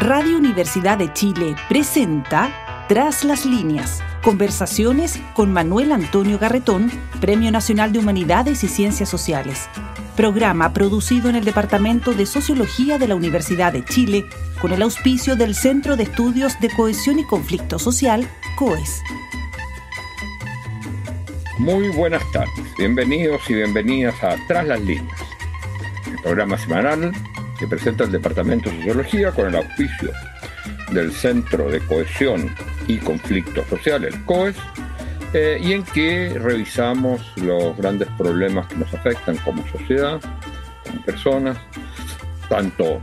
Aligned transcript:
Radio 0.00 0.38
Universidad 0.38 0.96
de 0.96 1.12
Chile 1.12 1.56
presenta 1.68 2.86
Tras 2.88 3.24
las 3.24 3.44
líneas. 3.44 4.00
Conversaciones 4.22 5.18
con 5.34 5.52
Manuel 5.52 5.90
Antonio 5.90 6.38
Garretón, 6.38 6.88
Premio 7.20 7.50
Nacional 7.50 7.92
de 7.92 7.98
Humanidades 7.98 8.62
y 8.62 8.68
Ciencias 8.68 9.08
Sociales. 9.08 9.68
Programa 10.16 10.72
producido 10.72 11.28
en 11.28 11.34
el 11.34 11.44
Departamento 11.44 12.12
de 12.12 12.26
Sociología 12.26 12.98
de 12.98 13.08
la 13.08 13.16
Universidad 13.16 13.72
de 13.72 13.84
Chile 13.84 14.24
con 14.60 14.72
el 14.72 14.82
auspicio 14.82 15.34
del 15.34 15.56
Centro 15.56 15.96
de 15.96 16.04
Estudios 16.04 16.60
de 16.60 16.70
Cohesión 16.70 17.18
y 17.18 17.24
Conflicto 17.24 17.80
Social, 17.80 18.28
COES. 18.54 19.02
Muy 21.58 21.88
buenas 21.88 22.22
tardes, 22.30 22.72
bienvenidos 22.78 23.42
y 23.50 23.54
bienvenidas 23.54 24.14
a 24.22 24.36
Tras 24.46 24.64
las 24.64 24.80
líneas, 24.80 25.18
el 26.06 26.22
programa 26.22 26.56
semanal 26.56 27.12
que 27.58 27.66
presenta 27.66 28.04
el 28.04 28.12
Departamento 28.12 28.70
de 28.70 28.76
Sociología 28.76 29.32
con 29.32 29.48
el 29.48 29.56
auspicio 29.56 30.12
del 30.92 31.12
Centro 31.12 31.70
de 31.70 31.80
Cohesión 31.80 32.54
y 32.86 32.98
Conflicto 32.98 33.64
Social, 33.68 34.04
el 34.04 34.24
COES, 34.24 34.56
eh, 35.34 35.58
y 35.60 35.72
en 35.72 35.82
que 35.82 36.38
revisamos 36.38 37.20
los 37.36 37.76
grandes 37.76 38.08
problemas 38.16 38.66
que 38.68 38.76
nos 38.76 38.92
afectan 38.94 39.36
como 39.38 39.66
sociedad, 39.68 40.20
como 40.84 41.04
personas, 41.04 41.58
tanto 42.48 43.02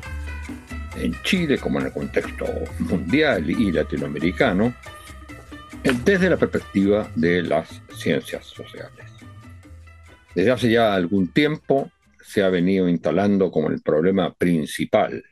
en 0.95 1.13
Chile 1.23 1.59
como 1.59 1.80
en 1.80 1.88
el 1.88 1.91
contexto 1.91 2.45
mundial 2.80 3.49
y 3.49 3.72
latinoamericano, 3.72 4.73
eh, 5.83 5.91
desde 6.03 6.30
la 6.30 6.38
perspectiva 6.38 7.08
de 7.16 7.44
las 7.44 7.81
ciencias 7.95 8.45
sociales. 8.45 9.05
Desde 10.33 10.52
hace 10.52 10.72
ya 10.72 10.95
algún 10.95 11.27
tiempo 11.27 11.91
se 12.35 12.44
ha 12.44 12.49
venido 12.49 12.89
instalando 12.89 13.49
como 13.49 13.70
el 13.70 13.81
problema 13.81 14.35
principal 14.35 15.23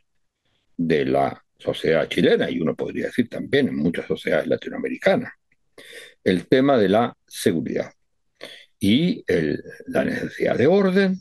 de 0.78 1.04
la 1.04 1.44
sociedad 1.58 2.08
chilena 2.08 2.50
y 2.50 2.62
uno 2.62 2.78
podría 2.78 3.08
decir 3.08 3.28
también 3.28 3.68
en 3.68 3.76
muchas 3.76 4.08
sociedades 4.08 4.48
latinoamericanas, 4.48 5.34
el 6.24 6.48
tema 6.48 6.78
de 6.78 6.88
la 6.88 7.14
seguridad 7.28 7.92
y 8.80 9.22
la 9.88 10.06
necesidad 10.06 10.58
de 10.58 10.68
orden, 10.68 11.18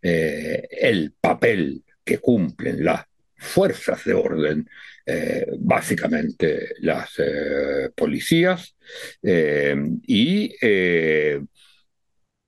eh, 0.00 0.66
el 0.70 1.12
papel 1.20 1.84
que 2.02 2.20
cumplen 2.20 2.82
las 2.82 3.04
fuerzas 3.36 4.02
de 4.06 4.14
orden, 4.14 4.66
eh, 5.04 5.46
básicamente 5.58 6.70
las 6.78 7.18
eh, 7.18 7.90
policías, 7.94 8.74
y 9.22 10.54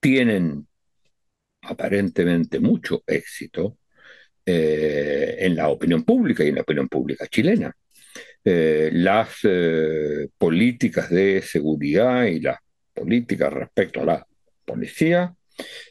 tienen 0.00 0.66
aparentemente 1.62 2.60
mucho 2.60 3.02
éxito 3.06 3.78
eh, 4.44 5.36
en 5.38 5.54
la 5.54 5.68
opinión 5.68 6.02
pública 6.04 6.42
y 6.42 6.48
en 6.48 6.56
la 6.56 6.62
opinión 6.62 6.88
pública 6.88 7.26
chilena. 7.26 7.74
Eh, 8.42 8.90
las 8.92 9.38
eh, 9.44 10.28
políticas 10.38 11.10
de 11.10 11.42
seguridad 11.42 12.24
y 12.24 12.40
las 12.40 12.58
políticas 12.94 13.52
respecto 13.52 14.00
a 14.00 14.06
la 14.06 14.26
policía 14.64 15.34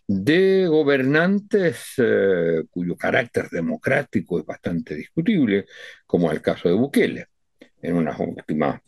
de 0.07 0.65
gobernantes 0.67 1.93
cuyo 2.71 2.97
carácter 2.97 3.49
democrático 3.49 4.39
es 4.39 4.45
bastante 4.45 4.95
discutible, 4.95 5.65
como 6.07 6.31
el 6.31 6.41
caso 6.41 6.69
de 6.69 6.75
Bukele. 6.75 7.27
En 7.81 7.95
unas 7.95 8.19
últimas 8.19 8.81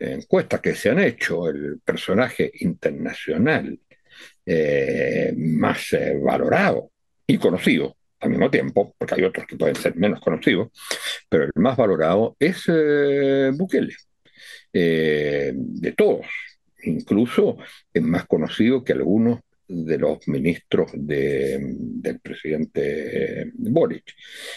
encuestas 0.00 0.60
que 0.60 0.74
se 0.74 0.90
han 0.90 0.98
hecho, 0.98 1.48
el 1.48 1.80
personaje 1.84 2.50
internacional 2.60 3.78
eh, 4.50 5.34
más 5.36 5.92
eh, 5.92 6.18
valorado 6.18 6.90
y 7.26 7.36
conocido 7.36 7.94
al 8.20 8.30
mismo 8.30 8.50
tiempo, 8.50 8.94
porque 8.96 9.16
hay 9.16 9.24
otros 9.24 9.46
que 9.46 9.56
pueden 9.56 9.76
ser 9.76 9.94
menos 9.94 10.20
conocidos, 10.20 10.70
pero 11.28 11.44
el 11.44 11.50
más 11.56 11.76
valorado 11.76 12.34
es 12.40 12.64
eh, 12.66 13.50
Bukele, 13.54 13.94
de 14.72 15.94
todos. 15.94 16.26
Incluso 16.82 17.58
es 17.92 18.02
más 18.02 18.26
conocido 18.26 18.82
que 18.82 18.94
algunos 18.94 19.40
de 19.66 19.98
los 19.98 20.26
ministros 20.28 20.92
del 20.94 22.18
presidente 22.22 23.52
Boric. 23.54 24.14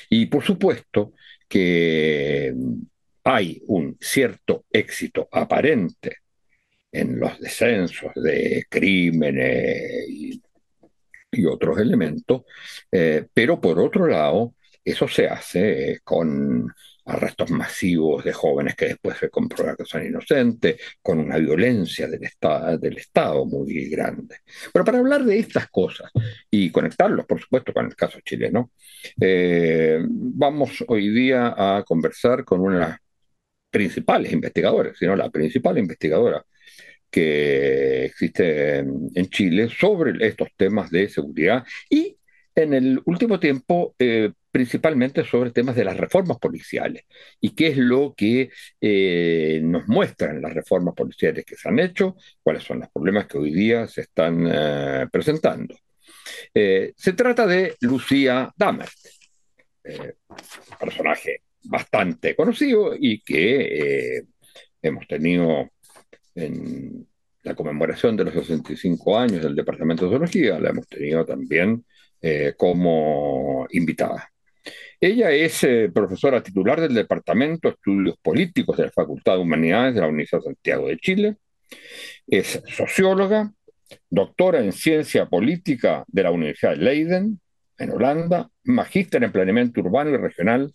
Y 0.09 0.27
por 0.27 0.41
supuesto 0.41 1.11
que 1.49 2.55
hay 3.25 3.61
un 3.67 3.97
cierto 3.99 4.63
éxito 4.71 5.27
aparente 5.29 6.21
en 6.91 7.19
los 7.19 7.39
descensos 7.39 8.11
de 8.15 8.65
crímenes 8.69 10.09
y, 10.09 10.41
otros 11.47 11.79
elementos, 11.79 12.41
eh, 12.91 13.25
pero 13.33 13.61
por 13.61 13.79
otro 13.79 14.05
lado, 14.05 14.53
eso 14.83 15.07
se 15.07 15.27
hace 15.27 16.01
con 16.03 16.67
arrestos 17.05 17.49
masivos 17.51 18.23
de 18.23 18.33
jóvenes 18.33 18.75
que 18.75 18.87
después 18.87 19.17
se 19.17 19.29
comprueba 19.29 19.75
que 19.75 19.85
son 19.85 20.05
inocentes, 20.05 20.79
con 21.01 21.19
una 21.19 21.37
violencia 21.37 22.07
del 22.07 22.97
Estado 22.97 23.45
muy 23.45 23.89
grande. 23.89 24.37
Pero 24.73 24.85
para 24.85 24.99
hablar 24.99 25.23
de 25.23 25.39
estas 25.39 25.69
cosas 25.69 26.11
y 26.49 26.69
conectarlos, 26.71 27.25
por 27.25 27.39
supuesto, 27.39 27.73
con 27.73 27.85
el 27.85 27.95
caso 27.95 28.19
chileno, 28.23 28.71
eh, 29.19 29.99
vamos 30.07 30.83
hoy 30.87 31.09
día 31.09 31.53
a 31.57 31.83
conversar 31.83 32.43
con 32.45 32.61
una 32.61 32.73
de 32.75 32.81
las 32.81 32.97
principales 33.69 34.31
investigadoras, 34.33 34.97
sino 34.97 35.15
la 35.15 35.29
principal 35.29 35.77
investigadora 35.77 36.45
que 37.11 38.05
existe 38.05 38.79
en 38.79 39.29
Chile 39.29 39.69
sobre 39.69 40.25
estos 40.25 40.49
temas 40.55 40.89
de 40.89 41.09
seguridad 41.09 41.63
y 41.89 42.17
en 42.55 42.73
el 42.73 43.01
último 43.05 43.39
tiempo 43.39 43.95
eh, 43.99 44.31
principalmente 44.51 45.23
sobre 45.23 45.51
temas 45.51 45.75
de 45.75 45.85
las 45.85 45.95
reformas 45.95 46.37
policiales 46.37 47.05
y 47.39 47.51
qué 47.51 47.67
es 47.67 47.77
lo 47.77 48.13
que 48.15 48.49
eh, 48.81 49.61
nos 49.63 49.87
muestran 49.87 50.41
las 50.41 50.53
reformas 50.53 50.93
policiales 50.93 51.45
que 51.45 51.55
se 51.55 51.69
han 51.69 51.79
hecho, 51.79 52.15
cuáles 52.43 52.63
son 52.63 52.79
los 52.79 52.89
problemas 52.89 53.27
que 53.27 53.37
hoy 53.37 53.53
día 53.53 53.87
se 53.87 54.01
están 54.01 54.47
eh, 54.51 55.07
presentando. 55.11 55.75
se 56.53 57.13
trata 57.15 57.47
de 57.47 57.75
Lucía 57.81 58.51
Dammert, 58.55 58.91
personaje 60.79 61.41
bastante 61.63 62.35
conocido 62.35 62.93
y 62.97 63.21
que 63.21 64.23
hemos 64.81 65.07
tenido 65.07 65.69
en 66.35 67.07
la 67.43 67.55
conmemoración 67.55 68.15
de 68.15 68.25
los 68.25 68.33
65 68.33 69.17
años 69.17 69.41
del 69.41 69.55
Departamento 69.55 70.05
de 70.05 70.11
Zoología, 70.11 70.59
la 70.59 70.69
hemos 70.69 70.87
tenido 70.87 71.25
también 71.25 71.83
eh, 72.21 72.53
como 72.55 73.67
invitada. 73.71 74.31
Ella 74.99 75.31
es 75.31 75.63
eh, 75.63 75.89
profesora 75.93 76.43
titular 76.43 76.79
del 76.79 76.93
Departamento 76.93 77.67
de 77.67 77.73
Estudios 77.73 78.15
Políticos 78.21 78.77
de 78.77 78.85
la 78.85 78.91
Facultad 78.91 79.33
de 79.33 79.39
Humanidades 79.39 79.95
de 79.95 80.01
la 80.01 80.07
Universidad 80.07 80.41
de 80.41 80.45
Santiago 80.45 80.87
de 80.87 80.97
Chile. 80.97 81.37
Es 82.27 82.61
socióloga, 82.67 83.51
doctora 84.09 84.59
en 84.59 84.71
Ciencia 84.71 85.25
Política 85.25 86.05
de 86.07 86.23
la 86.23 86.31
Universidad 86.31 86.71
de 86.71 86.77
Leiden, 86.77 87.41
en 87.79 87.89
Holanda, 87.89 88.49
magíster 88.63 89.23
en 89.23 89.31
Planeamiento 89.31 89.81
Urbano 89.81 90.11
y 90.11 90.17
Regional 90.17 90.71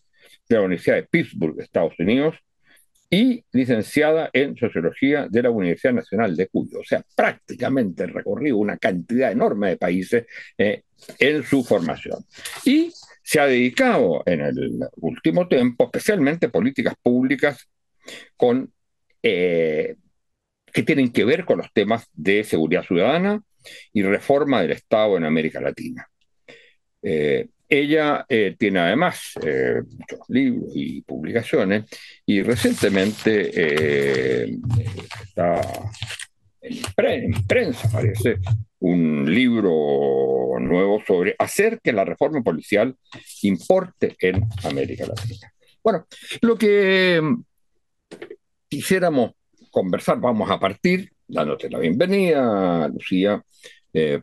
de 0.49 0.57
la 0.57 0.63
Universidad 0.63 0.97
de 0.97 1.05
Pittsburgh, 1.05 1.61
Estados 1.61 1.95
Unidos, 2.01 2.35
y 3.11 3.45
licenciada 3.53 4.31
en 4.33 4.57
Sociología 4.57 5.29
de 5.29 5.43
la 5.43 5.51
Universidad 5.51 5.95
Nacional 5.95 6.37
de 6.37 6.49
Cuyo. 6.49 6.81
O 6.81 6.85
sea, 6.85 7.05
prácticamente 7.15 8.07
recorrido 8.07 8.57
una 8.57 8.77
cantidad 8.79 9.31
enorme 9.31 9.71
de 9.71 9.77
países 9.77 10.27
eh, 10.59 10.83
en 11.19 11.43
su 11.45 11.65
formación. 11.65 12.25
Y 12.65 12.93
se 13.23 13.41
ha 13.41 13.47
dedicado 13.47 14.23
en 14.27 14.41
el 14.41 14.81
último 14.97 15.49
tiempo 15.49 15.85
especialmente 15.85 16.47
a 16.47 16.51
políticas 16.51 16.95
públicas 17.03 17.69
con, 18.37 18.73
eh, 19.23 19.97
que 20.73 20.83
tienen 20.83 21.13
que 21.13 21.25
ver 21.25 21.45
con 21.45 21.59
los 21.59 21.73
temas 21.73 22.09
de 22.13 22.45
seguridad 22.45 22.85
ciudadana 22.85 23.43
y 23.93 24.03
reforma 24.03 24.63
del 24.63 24.73
Estado 24.73 25.17
en 25.17 25.25
América 25.25 25.61
Latina. 25.61 26.09
Eh, 27.03 27.49
ella 27.69 28.25
eh, 28.29 28.55
tiene 28.59 28.81
además 28.81 29.33
eh, 29.43 29.83
muchos 29.83 30.21
libros 30.29 30.71
y 30.75 31.03
publicaciones 31.03 31.85
y 32.25 32.43
recientemente 32.43 33.51
eh, 33.55 34.57
está 35.23 35.61
en, 36.61 37.33
prensa, 37.47 37.91
parece, 37.91 38.39
un 38.81 39.33
libro 39.33 40.59
nuevo 40.61 41.03
sobre 41.07 41.35
hacer 41.39 41.81
que 41.83 41.93
la 41.93 42.05
reforma 42.05 42.43
policial 42.43 42.97
importe 43.43 44.17
en 44.21 44.43
América 44.65 45.07
Latina. 45.07 45.53
Bueno, 45.83 46.07
lo 46.41 46.57
que 46.57 47.21
quisiéramos 48.69 49.33
conversar, 49.71 50.19
vamos 50.19 50.51
a 50.51 50.59
partir 50.59 51.13
dándote 51.29 51.71
la 51.71 51.79
bienvenida, 51.79 52.89
Lucía, 52.89 53.43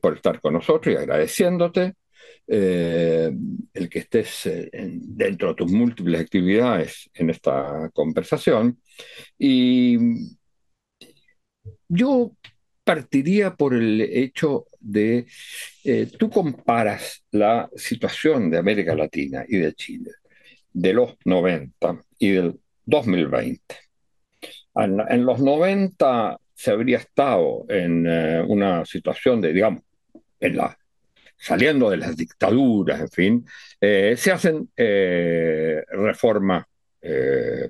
por 0.02 0.16
estar 0.16 0.40
con 0.42 0.54
nosotros 0.54 0.94
y 0.94 0.98
agradeciéndote. 0.98 1.94
Eh, 2.46 3.32
el 3.74 3.90
que 3.90 4.00
estés 4.00 4.46
eh, 4.48 4.70
dentro 4.74 5.50
de 5.50 5.56
tus 5.56 5.72
múltiples 5.72 6.20
actividades 6.20 7.10
en 7.14 7.30
esta 7.30 7.90
conversación. 7.94 8.82
Y 9.38 9.98
yo 11.88 12.36
partiría 12.84 13.56
por 13.56 13.74
el 13.74 14.02
hecho 14.02 14.68
de, 14.80 15.26
eh, 15.86 16.12
tú 16.18 16.30
comparas 16.30 17.24
la 17.32 17.70
situación 17.76 18.50
de 18.50 18.58
América 18.58 18.96
Latina 18.96 19.46
y 19.48 19.58
de 19.58 19.74
Chile 19.74 20.12
de 20.74 20.94
los 20.94 21.16
90 21.24 22.02
y 22.20 22.32
del 22.32 22.60
2020. 22.86 23.76
En, 24.76 25.26
los 25.26 25.40
90 25.40 26.38
se 26.54 26.72
habría 26.72 26.98
estado 26.98 27.66
en 27.70 28.06
eh, 28.08 28.44
una 28.48 28.84
situación 28.86 29.40
de, 29.40 29.54
digamos, 29.54 29.84
en 30.40 30.58
la, 30.58 30.78
saliendo 31.44 31.90
de 31.90 31.98
las 31.98 32.16
dictaduras, 32.16 33.02
en 33.02 33.10
fin, 33.10 33.46
eh, 33.82 34.16
se 34.18 34.32
hacen 34.32 34.70
eh, 34.78 35.84
reformas 35.90 36.66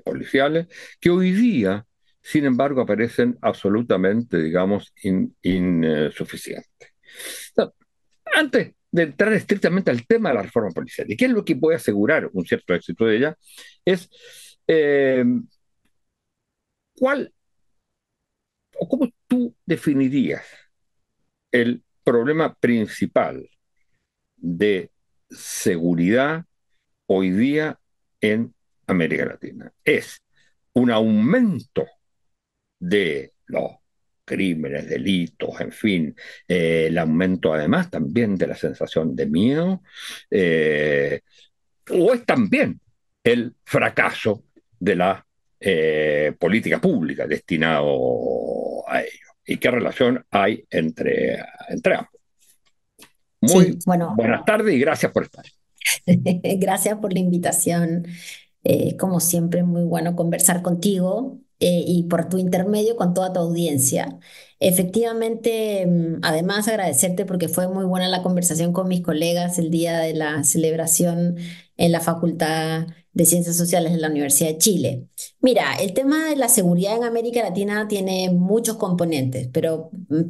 policiales 0.04 0.68
que 1.00 1.10
hoy 1.10 1.32
día, 1.32 1.84
sin 2.22 2.44
embargo, 2.44 2.82
aparecen 2.82 3.36
absolutamente, 3.40 4.40
digamos, 4.40 4.94
insuficientes. 5.42 6.92
Antes 8.32 8.74
de 8.92 9.02
entrar 9.02 9.32
estrictamente 9.32 9.90
al 9.90 10.06
tema 10.06 10.28
de 10.28 10.36
la 10.36 10.42
reforma 10.42 10.70
policial, 10.70 11.10
y 11.10 11.16
qué 11.16 11.24
es 11.24 11.32
lo 11.32 11.44
que 11.44 11.56
puede 11.56 11.74
asegurar 11.74 12.30
un 12.32 12.46
cierto 12.46 12.74
éxito 12.74 13.06
de 13.06 13.16
ella, 13.16 13.36
es 13.84 14.08
¿Cuál 16.96 17.32
o 18.76 18.88
cómo 18.88 19.08
tú 19.26 19.54
definirías 19.66 20.44
el 21.52 21.82
problema 22.02 22.54
principal 22.54 23.48
de 24.44 24.90
seguridad 25.30 26.44
hoy 27.06 27.30
día 27.30 27.78
en 28.20 28.54
América 28.86 29.24
Latina? 29.24 29.72
Es 29.82 30.22
un 30.74 30.90
aumento 30.90 31.86
de 32.78 33.32
los 33.46 33.72
crímenes, 34.24 34.88
delitos, 34.88 35.60
en 35.60 35.72
fin, 35.72 36.16
eh, 36.48 36.86
el 36.88 36.98
aumento 36.98 37.52
además 37.54 37.90
también 37.90 38.36
de 38.36 38.46
la 38.46 38.54
sensación 38.54 39.16
de 39.16 39.26
miedo, 39.26 39.82
eh, 40.30 41.20
o 41.90 42.14
es 42.14 42.24
también 42.24 42.80
el 43.22 43.54
fracaso 43.64 44.44
de 44.78 44.96
la 44.96 45.26
eh, 45.60 46.34
política 46.38 46.80
pública 46.80 47.26
destinado 47.26 48.88
a 48.88 49.00
ello. 49.00 49.28
¿Y 49.46 49.56
qué 49.58 49.70
relación 49.70 50.24
hay 50.30 50.64
entre, 50.70 51.42
entre 51.68 51.94
ambos? 51.94 52.13
Muy 53.52 53.78
buenas 54.16 54.44
tardes 54.44 54.74
y 54.74 54.78
gracias 54.78 55.12
por 55.12 55.24
estar. 55.24 55.44
gracias 56.06 56.98
por 56.98 57.12
la 57.12 57.20
invitación. 57.20 58.06
Eh, 58.64 58.96
como 58.96 59.20
siempre, 59.20 59.62
muy 59.62 59.84
bueno 59.84 60.16
conversar 60.16 60.62
contigo 60.62 61.38
eh, 61.60 61.84
y 61.86 62.04
por 62.04 62.28
tu 62.28 62.38
intermedio 62.38 62.96
con 62.96 63.14
toda 63.14 63.32
tu 63.32 63.40
audiencia. 63.40 64.18
Efectivamente, 64.58 65.86
mm, 65.86 66.20
además 66.22 66.68
agradecerte 66.68 67.26
porque 67.26 67.48
fue 67.48 67.68
muy 67.68 67.84
buena 67.84 68.08
la 68.08 68.22
conversación 68.22 68.72
con 68.72 68.88
mis 68.88 69.02
colegas 69.02 69.58
el 69.58 69.70
día 69.70 69.98
de 69.98 70.14
la 70.14 70.44
celebración 70.44 71.36
en 71.76 71.92
la 71.92 72.00
Facultad 72.00 72.86
de 73.14 73.24
Ciencias 73.24 73.56
Sociales 73.56 73.92
de 73.92 73.98
la 73.98 74.08
Universidad 74.08 74.50
de 74.50 74.58
Chile. 74.58 75.08
Mira, 75.40 75.76
el 75.76 75.94
tema 75.94 76.28
de 76.28 76.36
la 76.36 76.48
seguridad 76.48 76.96
en 76.96 77.04
América 77.04 77.42
Latina 77.42 77.86
tiene 77.88 78.30
muchos 78.30 78.76
componentes, 78.76 79.48
pero 79.52 79.90
mm, 80.08 80.22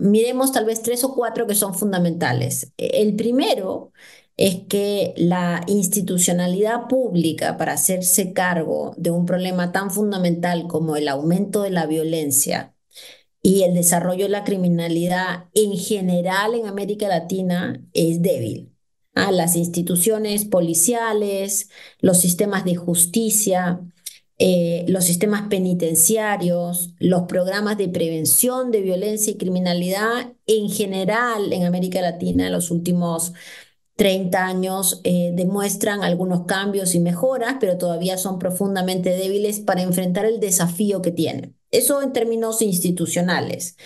miremos 0.00 0.52
tal 0.52 0.64
vez 0.64 0.82
tres 0.82 1.04
o 1.04 1.14
cuatro 1.14 1.46
que 1.46 1.54
son 1.54 1.74
fundamentales. 1.74 2.72
E, 2.78 3.02
el 3.02 3.16
primero 3.16 3.92
es 4.36 4.62
que 4.68 5.14
la 5.16 5.62
institucionalidad 5.66 6.88
pública 6.88 7.56
para 7.56 7.74
hacerse 7.74 8.32
cargo 8.32 8.94
de 8.96 9.10
un 9.10 9.26
problema 9.26 9.72
tan 9.72 9.90
fundamental 9.90 10.66
como 10.68 10.96
el 10.96 11.08
aumento 11.08 11.62
de 11.62 11.70
la 11.70 11.86
violencia 11.86 12.74
y 13.42 13.62
el 13.64 13.74
desarrollo 13.74 14.24
de 14.24 14.30
la 14.30 14.44
criminalidad 14.44 15.46
en 15.54 15.76
general 15.76 16.54
en 16.54 16.66
América 16.66 17.08
Latina 17.08 17.82
es 17.92 18.22
débil 18.22 18.73
a 19.14 19.30
las 19.32 19.56
instituciones 19.56 20.44
policiales, 20.44 21.70
los 22.00 22.18
sistemas 22.18 22.64
de 22.64 22.76
justicia, 22.76 23.80
eh, 24.38 24.84
los 24.88 25.04
sistemas 25.04 25.42
penitenciarios, 25.48 26.94
los 26.98 27.22
programas 27.22 27.78
de 27.78 27.88
prevención 27.88 28.72
de 28.72 28.80
violencia 28.80 29.32
y 29.32 29.36
criminalidad 29.36 30.32
en 30.46 30.68
general 30.68 31.52
en 31.52 31.64
América 31.64 32.00
Latina 32.00 32.46
en 32.46 32.52
los 32.52 32.70
últimos 32.72 33.32
30 33.96 34.44
años 34.44 35.00
eh, 35.04 35.30
demuestran 35.34 36.02
algunos 36.02 36.46
cambios 36.46 36.94
y 36.96 37.00
mejoras, 37.00 37.56
pero 37.60 37.78
todavía 37.78 38.18
son 38.18 38.38
profundamente 38.40 39.10
débiles 39.10 39.60
para 39.60 39.82
enfrentar 39.82 40.24
el 40.24 40.40
desafío 40.40 41.00
que 41.00 41.12
tienen. 41.12 41.56
Eso 41.70 42.02
en 42.02 42.12
términos 42.12 42.60
institucionales. 42.62 43.76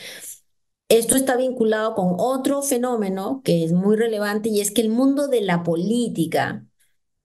Esto 0.88 1.16
está 1.16 1.36
vinculado 1.36 1.94
con 1.94 2.14
otro 2.18 2.62
fenómeno 2.62 3.42
que 3.44 3.62
es 3.64 3.72
muy 3.72 3.96
relevante 3.96 4.48
y 4.48 4.60
es 4.60 4.70
que 4.70 4.80
el 4.80 4.88
mundo 4.90 5.28
de 5.28 5.42
la 5.42 5.62
política 5.62 6.66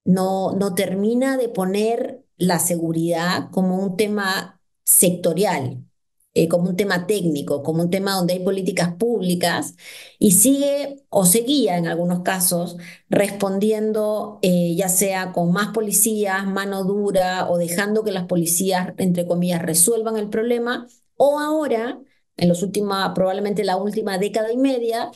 no, 0.06 0.54
no 0.54 0.76
termina 0.76 1.38
de 1.38 1.50
poner 1.50 2.26
la 2.38 2.60
seguridad 2.60 3.52
como 3.52 3.78
un 3.80 3.98
tema 3.98 4.62
sectorial, 4.86 5.86
eh, 6.34 6.50
como 6.50 6.70
un 6.70 6.76
tema 6.78 7.08
técnico, 7.08 7.64
como 7.64 7.84
un 7.84 7.90
tema 7.92 8.16
donde 8.16 8.34
hay 8.34 8.40
políticas 8.42 8.96
públicas 8.96 9.76
y 10.20 10.32
sigue 10.32 11.06
o 11.10 11.26
seguía 11.26 11.78
en 11.78 11.88
algunos 11.88 12.22
casos 12.24 12.78
respondiendo 13.10 14.40
eh, 14.42 14.76
ya 14.76 14.90
sea 14.90 15.32
con 15.34 15.54
más 15.54 15.70
policías, 15.70 16.46
mano 16.48 16.84
dura 16.86 17.50
o 17.50 17.58
dejando 17.58 18.04
que 18.04 18.12
las 18.12 18.26
policías, 18.28 18.94
entre 18.98 19.28
comillas, 19.28 19.62
resuelvan 19.62 20.18
el 20.18 20.30
problema 20.30 20.88
o 21.18 21.40
ahora 21.40 22.00
en 22.38 22.50
los 22.50 22.64
últimos, 22.64 22.98
probablemente 23.16 23.64
la 23.64 23.78
última 23.78 24.18
década 24.18 24.52
y 24.52 24.58
media, 24.58 25.12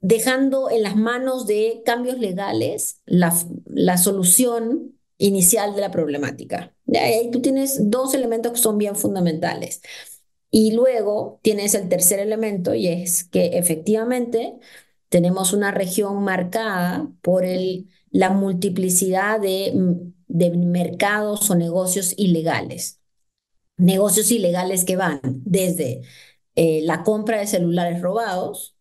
dejando 0.00 0.70
en 0.70 0.82
las 0.82 0.96
manos 0.96 1.46
de 1.46 1.82
cambios 1.84 2.18
legales 2.18 3.00
la, 3.06 3.34
la 3.66 3.98
solución 3.98 4.98
inicial 5.18 5.74
de 5.74 5.80
la 5.80 5.90
problemática. 5.90 6.74
Ahí 6.94 7.30
tú 7.30 7.40
tienes 7.40 7.90
dos 7.90 8.14
elementos 8.14 8.52
que 8.52 8.58
son 8.58 8.78
bien 8.78 8.96
fundamentales. 8.96 9.80
Y 10.50 10.72
luego 10.72 11.40
tienes 11.42 11.74
el 11.74 11.88
tercer 11.88 12.20
elemento 12.20 12.74
y 12.74 12.88
es 12.88 13.24
que 13.24 13.58
efectivamente 13.58 14.54
tenemos 15.08 15.52
una 15.52 15.70
región 15.70 16.22
marcada 16.22 17.08
por 17.22 17.44
el, 17.44 17.88
la 18.10 18.30
multiplicidad 18.30 19.40
de, 19.40 19.72
de 20.28 20.50
mercados 20.50 21.50
o 21.50 21.54
negocios 21.54 22.14
ilegales. 22.18 23.00
Negocios 23.76 24.30
ilegales 24.30 24.84
que 24.84 24.96
van 24.96 25.20
desde 25.24 26.02
eh, 26.54 26.80
la 26.84 27.02
compra 27.04 27.38
de 27.38 27.46
celulares 27.46 28.00
robados 28.02 28.76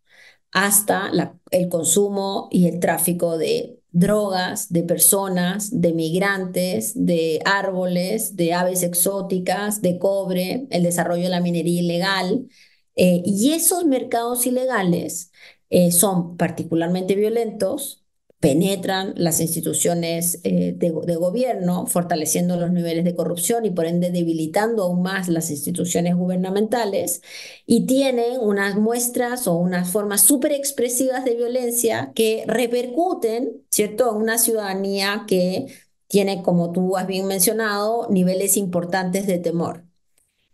hasta 0.52 1.12
el 1.52 1.70
consumo 1.70 2.48
y 2.52 2.68
el 2.68 2.80
tráfico 2.80 3.38
de 3.38 3.80
drogas, 3.92 4.72
de 4.72 4.84
personas, 4.84 5.82
de 5.82 5.94
migrantes, 5.94 6.94
de 6.96 7.42
árboles, 7.46 8.36
de 8.36 8.54
aves 8.54 8.84
exóticas, 8.84 9.82
de 9.82 10.00
cobre, 10.00 10.68
el 10.72 10.84
desarrollo 10.84 11.24
de 11.24 11.30
la 11.30 11.42
minería 11.42 11.82
ilegal. 11.82 12.48
Eh, 12.96 13.22
y 13.26 13.54
esos 13.54 13.86
mercados 13.86 14.46
ilegales 14.46 15.32
eh, 15.70 15.92
son 15.92 16.38
particularmente 16.38 17.16
violentos 17.16 18.01
penetran 18.42 19.14
las 19.18 19.40
instituciones 19.40 20.40
eh, 20.44 20.74
de, 20.76 20.90
gobierno, 20.90 21.86
fortaleciendo 21.86 22.58
los 22.58 22.72
niveles 22.72 23.06
de 23.06 23.16
corrupción 23.16 23.66
y 23.66 23.70
por 23.70 23.86
ende 23.86 24.10
debilitando 24.10 24.84
aún 24.84 25.04
más 25.04 25.30
las 25.30 25.52
instituciones 25.52 26.16
gubernamentales, 26.16 27.22
y 27.68 27.86
tienen 27.86 28.40
unas 28.42 28.76
muestras 28.78 29.48
o 29.48 29.54
unas 29.54 29.90
formas 29.90 30.22
súper 30.22 30.54
expresivas 30.54 31.24
de 31.24 31.36
violencia 31.36 32.12
que 32.16 32.44
repercuten, 32.48 33.64
¿cierto?, 33.70 34.10
en 34.12 34.18
una 34.18 34.40
ciudadanía 34.40 35.26
que 35.28 35.68
tiene, 36.08 36.42
como 36.42 36.72
tú 36.72 36.98
has 36.98 37.06
bien 37.08 37.28
mencionado, 37.28 38.08
niveles 38.10 38.58
importantes 38.58 39.28
de 39.28 39.38
temor. 39.38 39.86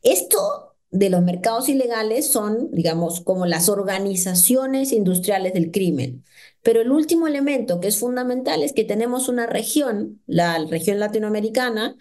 Esto 0.01 0.75
de 0.91 1.09
los 1.09 1.21
mercados 1.21 1.69
ilegales 1.69 2.27
son, 2.27 2.69
digamos, 2.71 3.21
como 3.21 3.45
las 3.45 3.69
organizaciones 3.69 4.91
industriales 4.91 5.53
del 5.53 5.71
crimen. 5.71 6.25
Pero 6.67 6.81
el 6.81 6.91
último 6.91 7.27
elemento 7.27 7.79
que 7.79 7.87
es 7.87 7.97
fundamental 7.97 8.61
es 8.61 8.73
que 8.73 8.83
tenemos 8.83 9.29
una 9.29 9.47
región, 9.47 10.21
la 10.27 10.57
región 10.65 10.99
latinoamericana, 10.99 11.95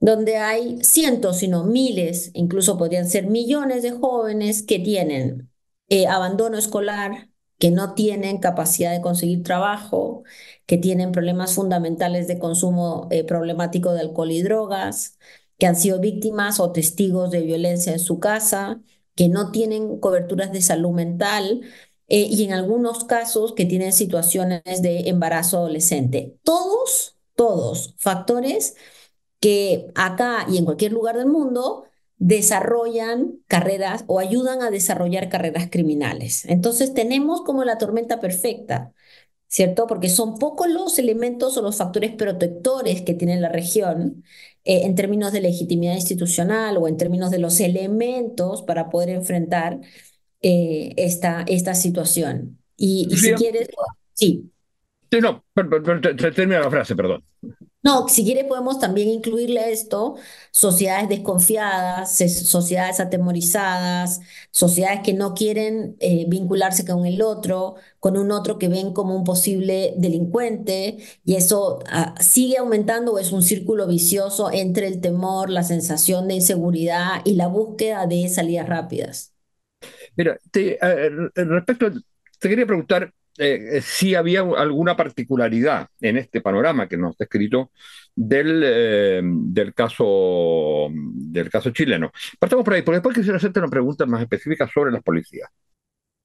donde 0.00 0.38
hay 0.38 0.82
cientos, 0.82 1.38
sino 1.38 1.62
miles, 1.64 2.32
incluso 2.34 2.76
podrían 2.76 3.08
ser 3.08 3.28
millones 3.28 3.84
de 3.84 3.92
jóvenes 3.92 4.64
que 4.64 4.80
tienen 4.80 5.48
eh, 5.88 6.08
abandono 6.08 6.58
escolar, 6.58 7.30
que 7.58 7.70
no 7.70 7.94
tienen 7.94 8.38
capacidad 8.38 8.90
de 8.92 9.00
conseguir 9.00 9.44
trabajo, 9.44 10.24
que 10.66 10.76
tienen 10.76 11.12
problemas 11.12 11.54
fundamentales 11.54 12.26
de 12.26 12.40
consumo 12.40 13.06
eh, 13.12 13.22
problemático 13.22 13.92
de 13.92 14.00
alcohol 14.00 14.32
y 14.32 14.42
drogas, 14.42 15.18
que 15.56 15.66
han 15.68 15.76
sido 15.76 16.00
víctimas 16.00 16.58
o 16.58 16.72
testigos 16.72 17.30
de 17.30 17.42
violencia 17.42 17.92
en 17.92 18.00
su 18.00 18.18
casa, 18.18 18.82
que 19.14 19.28
no 19.28 19.52
tienen 19.52 20.00
coberturas 20.00 20.50
de 20.50 20.62
salud 20.62 20.90
mental 20.90 21.60
eh, 22.08 22.26
y 22.30 22.44
en 22.44 22.52
algunos 22.52 23.04
casos 23.04 23.52
que 23.54 23.64
tienen 23.64 23.92
situaciones 23.92 24.62
de 24.82 25.08
embarazo 25.08 25.58
adolescente. 25.58 26.36
Todos, 26.42 27.16
todos 27.34 27.94
factores 27.98 28.76
que 29.40 29.88
acá 29.94 30.46
y 30.50 30.58
en 30.58 30.64
cualquier 30.64 30.92
lugar 30.92 31.16
del 31.16 31.26
mundo 31.26 31.84
desarrollan 32.16 33.38
carreras 33.48 34.04
o 34.06 34.18
ayudan 34.18 34.62
a 34.62 34.70
desarrollar 34.70 35.28
carreras 35.28 35.68
criminales. 35.70 36.44
Entonces 36.46 36.94
tenemos 36.94 37.42
como 37.42 37.64
la 37.64 37.78
tormenta 37.78 38.20
perfecta 38.20 38.92
¿cierto? 39.54 39.86
Porque 39.86 40.08
son 40.08 40.38
pocos 40.38 40.68
los 40.68 40.98
elementos 40.98 41.56
o 41.56 41.62
los 41.62 41.76
factores 41.76 42.12
protectores 42.16 43.02
que 43.02 43.14
tiene 43.14 43.40
la 43.40 43.48
región 43.48 44.24
eh, 44.64 44.82
en 44.84 44.96
términos 44.96 45.32
de 45.32 45.40
legitimidad 45.42 45.94
institucional 45.94 46.76
o 46.76 46.88
en 46.88 46.96
términos 46.96 47.30
de 47.30 47.38
los 47.38 47.60
elementos 47.60 48.62
para 48.62 48.90
poder 48.90 49.10
enfrentar 49.10 49.80
eh, 50.46 50.92
esta, 50.98 51.42
esta 51.48 51.74
situación. 51.74 52.58
Y, 52.76 53.08
si 53.16 53.32
quieres, 53.32 53.68
sí. 54.12 54.50
Sí, 55.10 55.20
no, 55.20 55.42
termina 55.54 56.60
la 56.60 56.70
frase, 56.70 56.94
perdón. 56.94 57.24
No, 57.82 58.08
si 58.08 58.24
quiere 58.24 58.44
podemos 58.44 58.78
también 58.78 59.08
incluirle 59.08 59.60
a 59.60 59.70
esto 59.70 60.16
sociedades 60.50 61.08
desconfiadas, 61.08 62.16
sociedades 62.16 63.00
atemorizadas, 63.00 64.20
sociedades 64.50 65.00
que 65.02 65.14
no 65.14 65.32
quieren 65.34 65.96
eh, 66.00 66.26
vincularse 66.28 66.84
con 66.84 67.06
el 67.06 67.22
otro, 67.22 67.76
con 67.98 68.18
un 68.18 68.30
otro 68.30 68.58
que 68.58 68.68
ven 68.68 68.92
como 68.92 69.16
un 69.16 69.24
posible 69.24 69.94
delincuente, 69.96 70.98
y 71.24 71.36
eso 71.36 71.80
ah, 71.90 72.14
sigue 72.20 72.58
aumentando 72.58 73.12
o 73.12 73.18
es 73.18 73.32
un 73.32 73.42
círculo 73.42 73.86
vicioso 73.86 74.50
entre 74.52 74.88
el 74.88 75.00
temor, 75.00 75.48
la 75.48 75.62
sensación 75.62 76.28
de 76.28 76.34
inseguridad 76.34 77.22
y 77.24 77.34
la 77.34 77.48
búsqueda 77.48 78.06
de 78.06 78.28
salidas 78.28 78.68
rápidas. 78.68 79.33
Mira, 80.16 80.38
te, 80.50 80.78
respecto, 81.34 81.90
te 82.38 82.48
quería 82.48 82.66
preguntar 82.66 83.12
eh, 83.36 83.80
si 83.82 84.14
había 84.14 84.40
alguna 84.40 84.96
particularidad 84.96 85.88
en 86.00 86.18
este 86.18 86.40
panorama 86.40 86.88
que 86.88 86.96
nos 86.96 87.14
ha 87.14 87.16
descrito 87.18 87.72
del, 88.14 88.62
eh, 88.64 89.20
del, 89.24 89.74
caso, 89.74 90.88
del 90.92 91.50
caso 91.50 91.70
chileno. 91.70 92.12
Partamos 92.38 92.64
por 92.64 92.74
ahí, 92.74 92.82
porque 92.82 92.96
después 92.96 93.16
quisiera 93.16 93.38
hacerte 93.38 93.58
una 93.58 93.68
pregunta 93.68 94.06
más 94.06 94.22
específica 94.22 94.70
sobre 94.72 94.92
las 94.92 95.02
policías. 95.02 95.50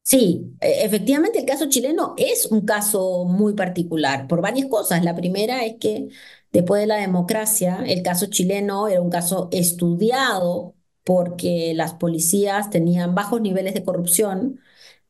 Sí, 0.04 0.56
e, 0.62 0.86
efectivamente 0.86 1.40
el 1.40 1.46
caso 1.46 1.68
chileno 1.68 2.14
es 2.18 2.46
un 2.48 2.66
caso 2.66 3.26
muy 3.26 3.54
particular 3.54 4.28
por 4.28 4.42
varias 4.42 4.68
cosas. 4.68 5.04
La 5.04 5.16
primera 5.16 5.66
es 5.66 5.76
que 5.80 6.10
después 6.52 6.82
de 6.82 6.88
la 6.88 6.98
democracia, 6.98 7.84
el 7.88 8.04
caso 8.04 8.28
chileno 8.28 8.88
era 8.88 9.02
un 9.02 9.10
caso 9.10 9.50
estudiado 9.52 10.76
porque 11.04 11.74
las 11.76 11.94
policías 11.96 12.70
tenían 12.70 13.16
bajos 13.16 13.42
niveles 13.42 13.74
de 13.74 13.84
corrupción, 13.84 14.60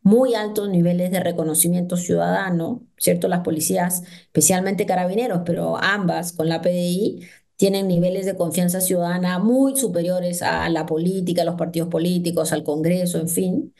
muy 0.01 0.33
altos 0.35 0.69
niveles 0.69 1.11
de 1.11 1.19
reconocimiento 1.19 1.97
ciudadano, 1.97 2.85
¿cierto? 2.97 3.27
Las 3.27 3.41
policías, 3.41 4.03
especialmente 4.23 4.85
carabineros, 4.85 5.41
pero 5.45 5.77
ambas 5.77 6.33
con 6.33 6.49
la 6.49 6.61
PDI, 6.61 7.27
tienen 7.57 7.87
niveles 7.87 8.25
de 8.25 8.35
confianza 8.37 8.79
ciudadana 8.81 9.39
muy 9.39 9.75
superiores 9.75 10.41
a 10.41 10.69
la 10.69 10.85
política, 10.85 11.41
a 11.41 11.45
los 11.45 11.55
partidos 11.55 11.89
políticos, 11.89 12.53
al 12.53 12.63
Congreso, 12.63 13.19
en 13.19 13.27
fin. 13.29 13.73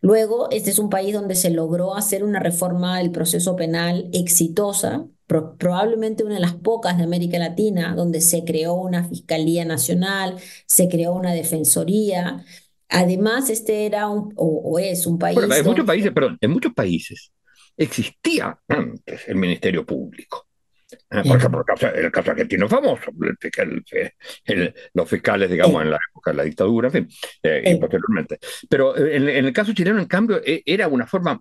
Luego, 0.00 0.50
este 0.50 0.70
es 0.70 0.78
un 0.78 0.90
país 0.90 1.14
donde 1.14 1.34
se 1.34 1.50
logró 1.50 1.96
hacer 1.96 2.24
una 2.24 2.40
reforma 2.40 2.98
del 2.98 3.10
proceso 3.10 3.56
penal 3.56 4.10
exitosa, 4.12 5.06
probablemente 5.26 6.24
una 6.24 6.34
de 6.34 6.40
las 6.40 6.54
pocas 6.54 6.98
de 6.98 7.04
América 7.04 7.38
Latina, 7.38 7.94
donde 7.94 8.20
se 8.20 8.44
creó 8.44 8.74
una 8.74 9.08
Fiscalía 9.08 9.64
Nacional, 9.64 10.36
se 10.66 10.88
creó 10.88 11.14
una 11.14 11.32
Defensoría, 11.32 12.44
Además, 12.88 13.50
este 13.50 13.86
era 13.86 14.08
un, 14.08 14.32
o, 14.36 14.78
es 14.78 15.06
un 15.06 15.18
país. 15.18 15.36
en 15.36 15.64
muchos 15.64 15.84
países, 15.84 16.12
perdón, 16.12 16.38
en 16.40 16.50
muchos 16.50 16.72
países 16.74 17.32
existía 17.76 18.56
antes 18.68 19.28
el 19.28 19.36
Ministerio 19.36 19.84
Público. 19.84 20.46
Ah, 21.10 21.22
por 21.26 21.36
ejemplo, 21.38 21.64
el 21.96 22.12
caso, 22.12 22.30
argentino 22.30 22.68
famoso, 22.68 23.10
los 24.92 25.08
fiscales, 25.08 25.50
digamos, 25.50 25.82
en 25.82 25.90
la 25.90 25.98
época 26.10 26.30
de 26.30 26.36
la 26.36 26.44
dictadura, 26.44 26.86
en 26.88 26.92
fin, 26.92 27.08
eh, 27.42 27.62
y 27.66 27.74
posteriormente. 27.80 28.38
Pero 28.68 28.96
eh, 28.96 29.16
en, 29.16 29.44
el 29.44 29.52
caso 29.52 29.72
chileno, 29.72 29.98
en 29.98 30.06
cambio, 30.06 30.40
e, 30.44 30.62
era 30.64 30.86
una 30.86 31.06
forma, 31.06 31.40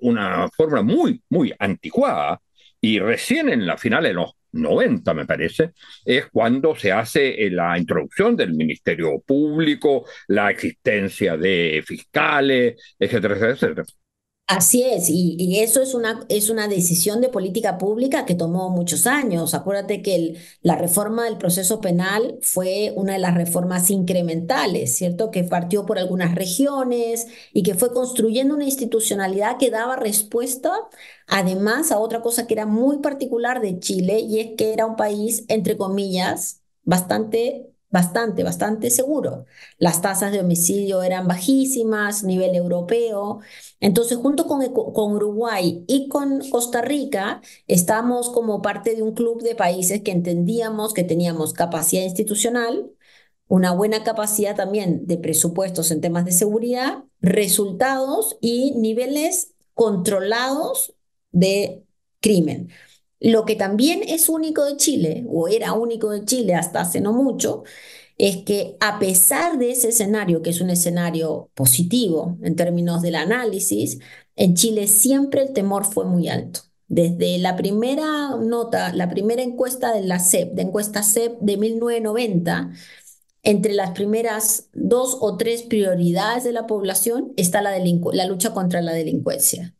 una 0.00 0.48
forma 0.56 0.82
muy, 0.82 1.22
muy 1.28 1.52
anticuada, 1.58 2.40
y 2.84 2.98
recién 2.98 3.48
en 3.48 3.66
la 3.66 3.78
final 3.78 4.02
de 4.04 4.12
los 4.12 4.32
90, 4.52 5.14
me 5.14 5.24
parece, 5.24 5.72
es 6.04 6.26
cuando 6.26 6.76
se 6.76 6.92
hace 6.92 7.46
eh, 7.46 7.50
la 7.50 7.78
introducción 7.78 8.36
del 8.36 8.52
Ministerio 8.52 9.22
Público, 9.26 10.04
la 10.28 10.50
existencia 10.50 11.38
de 11.38 11.82
fiscales, 11.86 12.76
etcétera, 12.98 13.36
etcétera. 13.52 13.84
Así 14.46 14.82
es, 14.82 15.08
y, 15.08 15.60
eso 15.60 15.80
es 15.80 15.94
una, 15.94 16.20
es 16.28 16.50
una 16.50 16.68
decisión 16.68 17.22
de 17.22 17.30
política 17.30 17.78
pública 17.78 18.26
que 18.26 18.34
tomó 18.34 18.68
muchos 18.68 19.06
años. 19.06 19.54
Acuérdate 19.54 20.02
que 20.02 20.38
la 20.60 20.76
reforma 20.76 21.24
del 21.24 21.38
proceso 21.38 21.80
penal 21.80 22.38
fue 22.42 22.92
una 22.94 23.14
de 23.14 23.20
las 23.20 23.34
reformas 23.34 23.90
incrementales, 23.90 24.94
¿cierto? 24.96 25.30
Que 25.30 25.44
partió 25.44 25.86
por 25.86 25.98
algunas 25.98 26.34
regiones 26.34 27.26
y 27.54 27.62
que 27.62 27.74
fue 27.74 27.94
construyendo 27.94 28.54
una 28.54 28.66
institucionalidad 28.66 29.56
que 29.56 29.70
daba 29.70 29.96
respuesta, 29.96 30.72
además, 31.26 31.90
a 31.90 31.98
otra 31.98 32.20
cosa 32.20 32.46
que 32.46 32.52
era 32.54 32.66
muy 32.66 32.98
particular 32.98 33.62
de 33.62 33.78
Chile, 33.80 34.20
y 34.20 34.40
es 34.40 34.56
que 34.58 34.74
era 34.74 34.84
un 34.84 34.96
país, 34.96 35.44
entre 35.48 35.78
comillas, 35.78 36.60
bastante 36.84 37.73
bastante, 37.94 38.42
bastante 38.42 38.90
seguro. 38.90 39.46
Las 39.78 40.02
tasas 40.02 40.32
de 40.32 40.40
homicidio 40.40 41.04
eran 41.04 41.28
bajísimas, 41.28 42.24
nivel 42.24 42.56
europeo. 42.56 43.38
Entonces, 43.78 44.18
junto 44.18 44.46
con, 44.48 44.66
con 44.72 45.12
Uruguay 45.12 45.84
y 45.86 46.08
con 46.08 46.40
Costa 46.50 46.82
Rica, 46.82 47.40
estamos 47.68 48.30
como 48.30 48.60
parte 48.62 48.96
de 48.96 49.02
un 49.02 49.14
club 49.14 49.42
de 49.42 49.54
países 49.54 50.02
que 50.02 50.10
entendíamos 50.10 50.92
que 50.92 51.04
teníamos 51.04 51.52
capacidad 51.52 52.02
institucional, 52.02 52.90
una 53.46 53.70
buena 53.70 54.02
capacidad 54.02 54.56
también 54.56 55.06
de 55.06 55.16
presupuestos 55.16 55.92
en 55.92 56.00
temas 56.00 56.24
de 56.24 56.32
seguridad, 56.32 57.04
resultados 57.20 58.36
y 58.40 58.72
niveles 58.72 59.54
controlados 59.74 60.94
de 61.30 61.84
crimen. 62.18 62.70
Lo 63.24 63.46
que 63.46 63.56
también 63.56 64.02
es 64.06 64.28
único 64.28 64.66
de 64.66 64.76
Chile, 64.76 65.24
o 65.30 65.48
era 65.48 65.72
único 65.72 66.10
de 66.10 66.26
Chile 66.26 66.54
hasta 66.54 66.82
hace 66.82 67.00
no 67.00 67.14
mucho, 67.14 67.64
es 68.18 68.44
que 68.44 68.76
a 68.80 68.98
pesar 68.98 69.56
de 69.58 69.70
ese 69.70 69.88
escenario, 69.88 70.42
que 70.42 70.50
es 70.50 70.60
un 70.60 70.68
escenario 70.68 71.50
positivo 71.54 72.36
en 72.42 72.54
términos 72.54 73.00
del 73.00 73.14
análisis, 73.14 73.98
en 74.36 74.54
Chile 74.54 74.88
siempre 74.88 75.40
el 75.40 75.54
temor 75.54 75.86
fue 75.86 76.04
muy 76.04 76.28
alto. 76.28 76.60
Desde 76.86 77.38
la 77.38 77.56
primera 77.56 78.36
nota, 78.38 78.92
la 78.92 79.08
primera 79.08 79.42
encuesta 79.42 79.94
de 79.94 80.02
la 80.02 80.18
CEP, 80.20 80.52
de 80.52 80.62
encuesta 80.62 81.02
CEP 81.02 81.38
de 81.40 81.56
1990, 81.56 82.72
entre 83.42 83.72
las 83.72 83.92
primeras 83.92 84.68
dos 84.74 85.16
o 85.20 85.38
tres 85.38 85.62
prioridades 85.62 86.44
de 86.44 86.52
la 86.52 86.66
población 86.66 87.32
está 87.38 87.62
la, 87.62 87.72
la 88.12 88.26
lucha 88.26 88.52
contra 88.52 88.82
la 88.82 88.92
delincuencia, 88.92 89.74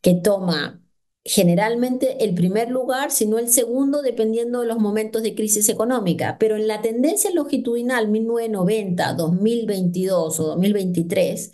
que 0.00 0.14
toma 0.14 0.82
generalmente 1.28 2.24
el 2.24 2.34
primer 2.34 2.70
lugar, 2.70 3.10
sino 3.10 3.38
el 3.38 3.48
segundo, 3.50 4.00
dependiendo 4.00 4.62
de 4.62 4.66
los 4.66 4.78
momentos 4.78 5.22
de 5.22 5.34
crisis 5.34 5.68
económica. 5.68 6.38
Pero 6.40 6.56
en 6.56 6.66
la 6.66 6.80
tendencia 6.80 7.30
longitudinal 7.32 8.08
1990, 8.08 9.12
2022 9.12 10.40
o 10.40 10.44
2023, 10.44 11.52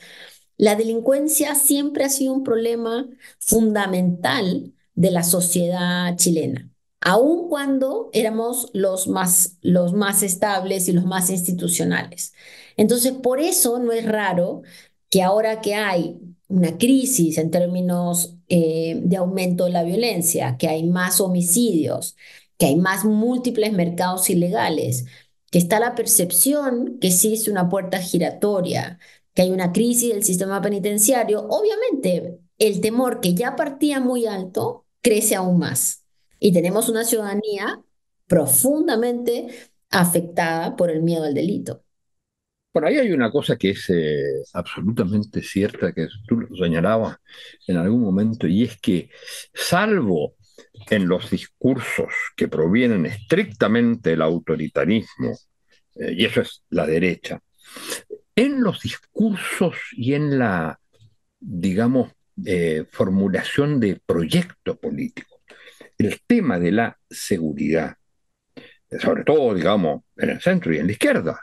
la 0.59 0.77
delincuencia 0.77 1.57
siempre 1.57 2.05
ha 2.05 2.09
sido 2.09 2.35
un 2.35 2.45
problema 2.45 3.09
fundamental 3.41 4.73
de 4.95 5.11
la 5.11 5.25
sociedad 5.25 6.17
chilena, 6.17 6.71
aun 7.01 7.49
cuando 7.49 8.11
éramos 8.13 8.71
los 8.75 9.09
más, 9.09 9.59
los 9.61 9.93
más 9.93 10.23
estables 10.23 10.89
y 10.89 10.93
los 10.93 11.05
más 11.05 11.31
institucionales. 11.31 12.33
Entonces, 12.77 13.13
por 13.13 13.41
eso 13.41 13.81
no 13.81 13.91
es 13.91 14.07
raro 14.07 14.63
que 15.11 15.23
ahora 15.23 15.61
que 15.61 15.75
hay 15.75 16.21
una 16.55 16.79
crisis 16.79 17.39
en 17.39 17.51
términos 17.51 18.37
eh, 18.49 19.01
de 19.03 19.17
aumento 19.17 19.65
de 19.65 19.71
la 19.73 19.83
violencia, 19.83 20.57
que 20.57 20.69
hay 20.69 20.85
más 20.85 21.21
homicidios, 21.21 22.17
que 22.59 22.67
hay 22.67 22.77
más 22.77 23.05
múltiples 23.05 23.73
mercados 23.73 24.31
ilegales, 24.31 25.07
que 25.51 25.59
está 25.59 25.81
la 25.81 25.95
percepción 25.97 26.99
que 27.01 27.09
existe 27.09 27.51
una 27.51 27.69
puerta 27.69 27.99
giratoria, 28.01 28.99
que 29.35 29.43
hay 29.43 29.51
una 29.51 29.73
crisis 29.73 30.13
del 30.15 30.25
sistema 30.25 30.63
penitenciario, 30.63 31.47
obviamente 31.49 32.39
el 32.59 32.81
temor 32.81 33.21
que 33.21 33.35
ya 33.35 33.57
partía 33.57 33.99
muy 34.01 34.27
alto 34.27 34.87
crece 35.03 35.35
aún 35.35 35.59
más. 35.59 36.05
Y 36.39 36.53
tenemos 36.53 36.89
una 36.89 37.05
ciudadanía 37.05 37.83
profundamente 38.27 39.49
afectada 39.91 40.77
por 40.77 40.91
el 40.91 41.03
miedo 41.03 41.25
al 41.25 41.35
delito. 41.35 41.84
Por 42.75 42.85
ahí 42.85 42.99
hay 42.99 43.13
una 43.13 43.31
cosa 43.31 43.57
que 43.57 43.71
es 43.71 43.89
eh, 43.89 44.43
absolutamente 44.53 45.43
cierta, 45.43 45.93
que 45.93 46.09
tú 46.27 46.41
lo 46.41 46.57
señalabas 46.57 47.19
en 47.69 47.77
algún 47.77 48.03
momento, 48.03 48.49
y 48.49 48.65
es 48.65 48.81
que 48.81 49.11
salvo 49.55 50.35
en 50.91 51.07
los 51.07 51.31
discursos 51.31 52.13
que 52.35 52.49
provienen 52.49 53.07
estrictamente 53.07 54.11
del 54.11 54.23
autoritarismo, 54.23 55.39
eh, 55.95 56.15
y 56.17 56.25
eso 56.25 56.41
es 56.41 56.65
la 56.71 56.85
derecha, 56.85 57.41
en 58.35 58.61
los 58.61 58.81
discursos 58.83 59.77
y 59.93 60.15
en 60.15 60.37
la, 60.37 60.81
digamos, 61.39 62.11
eh, 62.45 62.87
formulación 62.91 63.79
de 63.79 64.01
proyecto 64.05 64.81
político, 64.81 65.43
el 65.97 66.21
tema 66.27 66.59
de 66.59 66.73
la 66.73 66.99
seguridad, 67.09 67.95
sobre 68.99 69.23
todo, 69.23 69.55
digamos, 69.55 70.03
en 70.17 70.31
el 70.31 70.41
centro 70.41 70.75
y 70.75 70.79
en 70.79 70.87
la 70.87 70.93
izquierda, 70.93 71.41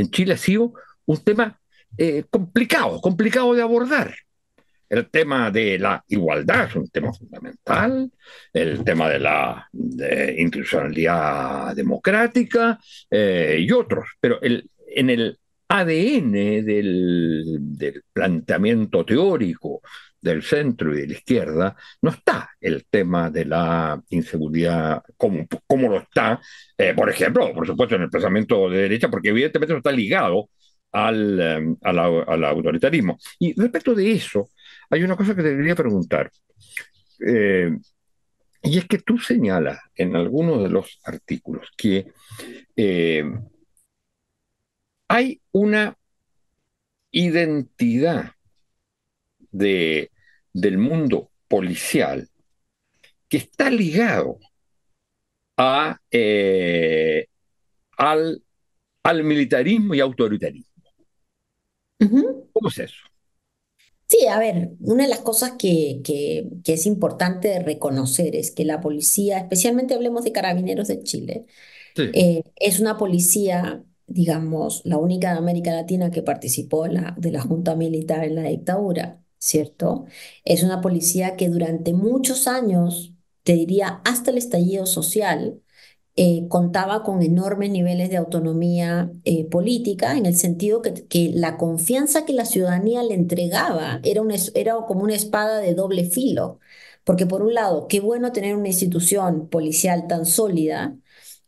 en 0.00 0.10
Chile 0.10 0.34
ha 0.34 0.38
sido 0.38 0.72
un 1.06 1.22
tema 1.24 1.60
eh, 1.96 2.24
complicado, 2.30 3.00
complicado 3.00 3.54
de 3.54 3.62
abordar. 3.62 4.14
El 4.88 5.10
tema 5.10 5.50
de 5.50 5.78
la 5.78 6.02
igualdad 6.08 6.68
es 6.68 6.76
un 6.76 6.88
tema 6.88 7.12
fundamental, 7.12 8.10
el 8.52 8.84
tema 8.84 9.10
de 9.10 9.18
la 9.18 9.68
institucionalidad 10.38 11.76
democrática 11.76 12.78
eh, 13.10 13.58
y 13.60 13.70
otros, 13.70 14.06
pero 14.18 14.38
en 14.42 15.10
el 15.10 15.38
ADN 15.68 16.32
del, 16.64 18.02
planteamiento 18.12 19.04
teórico 19.04 19.82
del 20.20 20.42
centro 20.42 20.92
y 20.94 21.00
de 21.00 21.06
la 21.06 21.12
izquierda 21.14 21.76
no 22.02 22.10
está 22.10 22.50
el 22.60 22.86
tema 22.90 23.30
de 23.30 23.44
la 23.44 24.02
inseguridad 24.10 25.02
como, 25.16 25.46
lo 25.88 25.98
está, 25.98 26.40
eh, 26.76 26.94
por 26.94 27.08
ejemplo, 27.10 27.52
por 27.52 27.66
supuesto, 27.66 27.94
en 27.94 28.02
el 28.02 28.10
pensamiento 28.10 28.68
de 28.68 28.82
derecha, 28.82 29.08
porque 29.08 29.28
evidentemente 29.30 29.72
no 29.72 29.78
está 29.78 29.92
ligado 29.92 30.50
al, 30.92 31.40
eh, 31.40 31.76
al, 31.82 32.44
autoritarismo. 32.44 33.18
Y 33.38 33.58
respecto 33.60 33.94
de 33.94 34.12
eso, 34.12 34.48
hay 34.90 35.02
una 35.02 35.16
cosa 35.16 35.34
que 35.34 35.42
te 35.42 35.50
debería 35.50 35.74
preguntar. 35.74 36.30
Eh, 37.26 37.70
y 38.62 38.78
es 38.78 38.86
que 38.86 38.98
tú 38.98 39.18
señalas 39.18 39.78
en 39.94 40.16
algunos 40.16 40.62
de 40.62 40.68
los 40.68 41.00
artículos 41.04 41.70
que 41.76 42.12
eh, 42.76 43.24
hay 45.08 45.40
una 45.52 45.96
identidad 47.10 48.32
de, 49.50 50.10
del 50.52 50.78
mundo 50.78 51.30
policial 51.48 52.28
que 53.28 53.38
está 53.38 53.70
ligado 53.70 54.38
a, 55.56 56.00
al, 57.96 58.42
al 59.02 59.24
militarismo 59.24 59.94
y 59.94 60.00
autoritarismo. 60.00 60.68
¿Cómo 62.52 62.68
es 62.68 62.78
eso? 62.78 63.08
Sí, 64.08 64.26
a 64.26 64.38
ver, 64.38 64.70
una 64.80 65.04
de 65.04 65.10
las 65.10 65.20
cosas 65.20 65.52
que, 65.58 66.00
que, 66.02 66.72
es 66.72 66.86
importante 66.86 67.58
reconocer 67.60 68.34
es 68.36 68.50
que 68.50 68.64
la 68.64 68.80
policía, 68.80 69.38
especialmente 69.38 69.94
hablemos 69.94 70.24
de 70.24 70.32
carabineros 70.32 70.88
de 70.88 71.02
Chile, 71.02 71.44
eh, 71.96 72.42
es 72.56 72.80
una 72.80 72.96
policía, 72.96 73.84
digamos, 74.06 74.80
la 74.84 74.96
única 74.96 75.32
de 75.32 75.38
América 75.38 75.72
Latina 75.72 76.10
que 76.10 76.22
participó 76.22 76.86
la, 76.86 77.14
de 77.18 77.32
la 77.32 77.42
Junta 77.42 77.74
Militar 77.74 78.24
en 78.24 78.36
la 78.36 78.44
dictadura, 78.44 79.22
¿cierto? 79.38 80.06
Es 80.44 80.62
una 80.62 80.80
policía 80.80 81.36
que 81.36 81.48
durante 81.48 81.92
muchos 81.92 82.48
años, 82.48 83.14
te 83.42 83.54
diría 83.54 84.00
hasta 84.04 84.30
el 84.30 84.38
estallido 84.38 84.86
social, 84.86 85.62
eh, 86.16 86.48
contaba 86.48 87.04
con 87.04 87.22
enormes 87.22 87.70
niveles 87.70 88.10
de 88.10 88.16
autonomía 88.16 89.12
eh, 89.24 89.44
política, 89.48 90.16
en 90.16 90.26
el 90.26 90.34
sentido 90.36 90.82
que, 90.82 91.06
que, 91.06 91.30
la 91.32 91.56
confianza 91.56 92.24
que 92.24 92.32
la 92.32 92.44
ciudadanía 92.44 93.04
le 93.04 93.14
entregaba 93.14 94.00
era, 94.02 94.20
un, 94.22 94.32
era 94.54 94.74
como 94.86 95.02
una 95.04 95.14
espada 95.14 95.58
de 95.60 95.74
doble 95.74 96.04
filo. 96.10 96.58
Porque 97.04 97.24
por 97.26 97.42
un 97.42 97.54
lado, 97.54 97.86
qué 97.88 98.00
bueno 98.00 98.32
tener 98.32 98.56
una 98.56 98.68
institución 98.68 99.48
policial 99.48 100.08
tan 100.08 100.26
sólida 100.26 100.96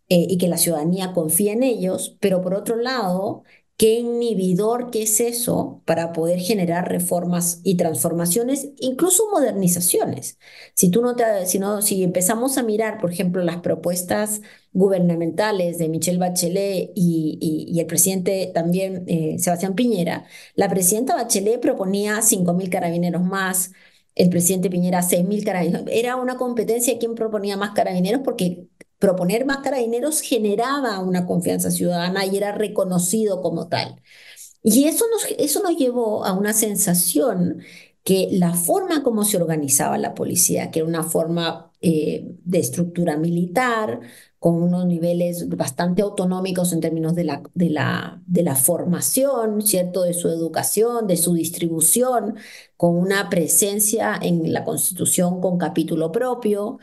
eh, 0.08 0.26
y 0.28 0.38
que 0.38 0.48
la 0.48 0.58
ciudadanía 0.58 1.12
confíe 1.12 1.52
en 1.52 1.62
ellos, 1.62 2.16
pero 2.20 2.40
por 2.42 2.54
otro 2.54 2.76
lado, 2.76 3.44
qué 3.80 3.94
inhibidor 3.94 4.90
que 4.90 5.04
es 5.04 5.20
eso 5.20 5.80
para 5.86 6.12
poder 6.12 6.38
generar 6.38 6.90
reformas 6.90 7.62
y 7.64 7.76
transformaciones, 7.78 8.68
incluso 8.78 9.30
modernizaciones. 9.32 10.38
Si 10.74 10.90
tú 10.90 11.00
no 11.00 11.16
te, 11.16 11.24
si, 11.46 11.60
si 11.80 12.02
empezamos 12.04 12.58
a 12.58 12.62
mirar, 12.62 12.98
por 13.00 13.10
ejemplo, 13.10 13.42
las 13.42 13.62
propuestas 13.62 14.42
gubernamentales 14.74 15.78
de 15.78 15.88
Michelle 15.88 16.18
Bachelet 16.18 16.90
y, 16.94 17.78
el 17.80 17.86
presidente 17.86 18.50
también, 18.52 19.04
eh, 19.06 19.36
Sebastián 19.38 19.74
Piñera, 19.74 20.26
la 20.56 20.68
presidenta 20.68 21.14
Bachelet 21.14 21.58
proponía 21.58 22.20
5.000 22.20 22.68
carabineros 22.68 23.22
más, 23.22 23.72
el 24.14 24.28
presidente 24.28 24.68
Piñera 24.68 25.00
6.000 25.02 25.42
carabineros. 25.42 25.86
Era 25.90 26.16
una 26.16 26.36
competencia 26.36 26.98
quién 26.98 27.14
proponía 27.14 27.56
más 27.56 27.70
carabineros 27.70 28.20
porque 28.22 28.66
proponer 29.00 29.46
más 29.46 29.58
carabineros 29.58 30.20
generaba 30.20 31.00
una 31.00 31.26
confianza 31.26 31.72
ciudadana 31.72 32.26
y 32.26 32.36
era 32.36 32.52
reconocido 32.52 33.42
como 33.42 33.68
tal. 33.68 34.00
Y 34.62 34.84
eso 34.84 35.06
nos, 35.10 35.26
eso 35.38 35.62
nos 35.62 35.76
llevó 35.76 36.24
a 36.24 36.32
una 36.32 36.52
sensación 36.52 37.62
que 38.04 38.28
la 38.32 38.54
forma 38.54 39.02
como 39.02 39.24
se 39.24 39.36
organizaba 39.36 39.98
la 39.98 40.14
policía, 40.14 40.70
que 40.70 40.80
era 40.80 40.88
una 40.88 41.02
forma 41.04 41.72
eh, 41.80 42.26
de 42.44 42.58
estructura 42.58 43.16
militar, 43.16 44.00
con 44.38 44.62
unos 44.62 44.86
niveles 44.86 45.48
bastante 45.50 46.00
autonómicos 46.00 46.72
en 46.72 46.80
términos 46.80 47.14
de 47.14 47.24
la, 47.24 47.42
de 47.54 47.68
la, 47.70 48.22
de 48.26 48.42
la 48.42 48.56
formación, 48.56 49.60
¿cierto? 49.62 50.02
De 50.02 50.14
su 50.14 50.28
educación, 50.28 51.06
de 51.06 51.18
su 51.18 51.34
distribución, 51.34 52.36
con 52.76 52.96
una 52.96 53.28
presencia 53.28 54.18
en 54.20 54.50
la 54.52 54.64
Constitución 54.64 55.42
con 55.42 55.58
capítulo 55.58 56.10
propio, 56.10 56.78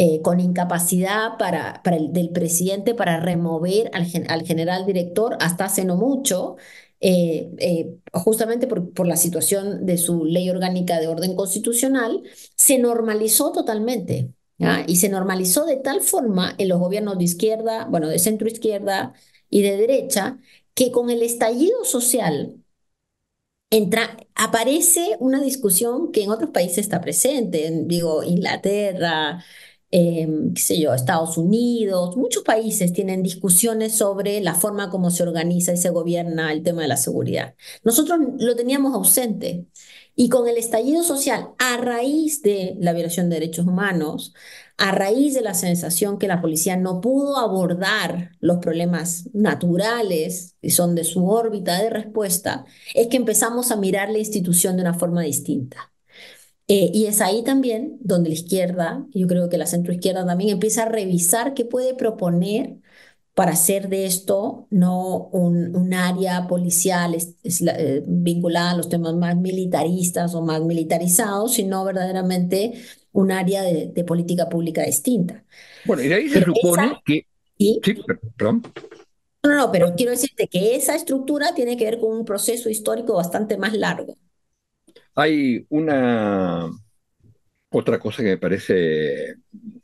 eh, 0.00 0.22
con 0.22 0.38
incapacidad 0.38 1.38
para, 1.38 1.82
para 1.82 1.96
el, 1.96 2.12
del 2.12 2.30
presidente 2.30 2.94
para 2.94 3.18
remover 3.18 3.90
al, 3.94 4.06
al, 4.28 4.46
general 4.46 4.86
director 4.86 5.36
hasta 5.40 5.64
hace 5.64 5.84
no 5.84 5.96
mucho, 5.96 6.56
eh, 7.00 7.50
eh, 7.58 7.96
justamente 8.12 8.68
por, 8.68 9.06
la 9.08 9.16
situación 9.16 9.86
de 9.86 9.98
su 9.98 10.24
ley 10.24 10.50
orgánica 10.50 11.00
de 11.00 11.08
orden 11.08 11.34
constitucional, 11.34 12.22
se 12.56 12.78
normalizó 12.78 13.50
totalmente. 13.52 14.32
Y 14.88 14.96
se 14.96 15.08
normalizó 15.08 15.66
de 15.66 15.76
tal 15.76 16.00
forma 16.00 16.54
en 16.58 16.68
los 16.68 16.78
gobiernos 16.80 17.18
de 17.18 17.24
izquierda, 17.24 17.86
bueno, 17.90 18.08
de 18.08 18.18
centro 18.18 18.48
izquierda 18.48 19.14
y 19.50 19.62
de 19.62 19.76
derecha, 19.76 20.38
que 20.74 20.90
con 20.92 21.10
el 21.10 21.22
estallido 21.22 21.84
social 21.84 22.56
entra, 23.70 24.16
aparece 24.34 25.16
una 25.20 25.40
discusión 25.40 26.12
que 26.12 26.22
en 26.24 26.30
otros 26.30 26.50
países 26.50 26.78
está 26.78 27.00
presente, 27.00 27.70
digo, 27.86 28.22
Inglaterra, 28.22 29.44
Em, 29.90 30.52
qué 30.52 30.60
sé 30.60 30.78
yo, 30.78 30.92
Estados 30.92 31.38
Unidos, 31.38 32.14
muchos 32.16 32.42
países 32.42 32.92
tienen 32.92 33.22
discusiones 33.22 33.94
sobre 33.94 34.40
la 34.42 34.54
forma 34.54 34.90
como 34.90 35.10
se 35.10 35.22
organiza 35.22 35.72
y 35.72 35.78
se 35.78 35.88
gobierna 35.88 36.52
el 36.52 36.62
tema 36.62 36.82
de 36.82 36.88
la 36.88 36.98
seguridad. 36.98 37.54
Nosotros 37.84 38.18
lo 38.38 38.54
teníamos 38.54 38.94
ausente. 38.94 39.66
Y 40.14 40.28
con 40.28 40.48
el 40.48 40.56
estallido 40.58 41.02
social, 41.04 41.50
a 41.58 41.76
raíz 41.78 42.42
de 42.42 42.76
la 42.80 42.92
violación 42.92 43.30
de 43.30 43.36
derechos 43.36 43.66
humanos, 43.66 44.34
a 44.76 44.90
raíz 44.92 45.32
de 45.34 45.42
la 45.42 45.54
sensación 45.54 46.18
que 46.18 46.28
la 46.28 46.40
policía 46.42 46.76
no 46.76 47.00
pudo 47.00 47.38
abordar 47.38 48.32
los 48.40 48.58
problemas 48.58 49.28
naturales 49.32 50.56
y 50.60 50.70
son 50.70 50.94
de 50.96 51.04
su 51.04 51.28
órbita 51.28 51.80
de 51.80 51.90
respuesta, 51.90 52.64
es 52.94 53.06
que 53.06 53.16
empezamos 53.16 53.70
a 53.70 53.76
mirar 53.76 54.10
la 54.10 54.18
institución 54.18 54.76
de 54.76 54.82
una 54.82 54.94
forma 54.94 55.22
distinta. 55.22 55.92
Eh, 56.68 56.90
y 56.92 57.06
es 57.06 57.22
ahí 57.22 57.42
también 57.42 57.96
donde 58.00 58.28
la 58.28 58.34
izquierda, 58.34 59.06
yo 59.14 59.26
creo 59.26 59.48
que 59.48 59.56
la 59.56 59.66
centroizquierda 59.66 60.26
también 60.26 60.50
empieza 60.50 60.82
a 60.82 60.88
revisar 60.88 61.54
qué 61.54 61.64
puede 61.64 61.94
proponer 61.94 62.76
para 63.32 63.52
hacer 63.52 63.88
de 63.88 64.04
esto 64.04 64.66
no 64.70 65.28
un, 65.32 65.74
un 65.74 65.94
área 65.94 66.46
policial 66.46 67.14
eh, 67.14 68.02
vinculada 68.06 68.72
a 68.72 68.76
los 68.76 68.88
temas 68.88 69.14
más 69.14 69.36
militaristas 69.36 70.34
o 70.34 70.42
más 70.42 70.60
militarizados, 70.60 71.54
sino 71.54 71.84
verdaderamente 71.84 72.74
un 73.12 73.32
área 73.32 73.62
de, 73.62 74.04
política 74.04 74.48
pública 74.48 74.82
distinta. 74.82 75.44
Bueno, 75.84 76.02
y 76.02 76.08
de 76.08 76.14
ahí 76.16 76.28
se 76.28 76.44
supone 76.44 77.00
que... 77.04 77.26
Sí, 77.58 77.80
perdón. 78.36 78.62
No, 79.42 79.54
no, 79.54 79.72
pero 79.72 79.94
quiero 79.96 80.12
decirte 80.12 80.48
que 80.48 80.74
esa 80.74 80.94
estructura 80.94 81.54
tiene 81.54 81.76
que 81.76 81.84
ver 81.84 81.98
con 81.98 82.10
un 82.10 82.24
proceso 82.24 82.68
histórico 82.68 83.14
bastante 83.14 83.56
más 83.56 83.72
largo. 83.72 84.16
Hay 85.20 85.66
una 85.70 86.70
otra 87.70 87.98
cosa 87.98 88.22
que 88.22 88.28
me 88.28 88.38
parece 88.38 89.34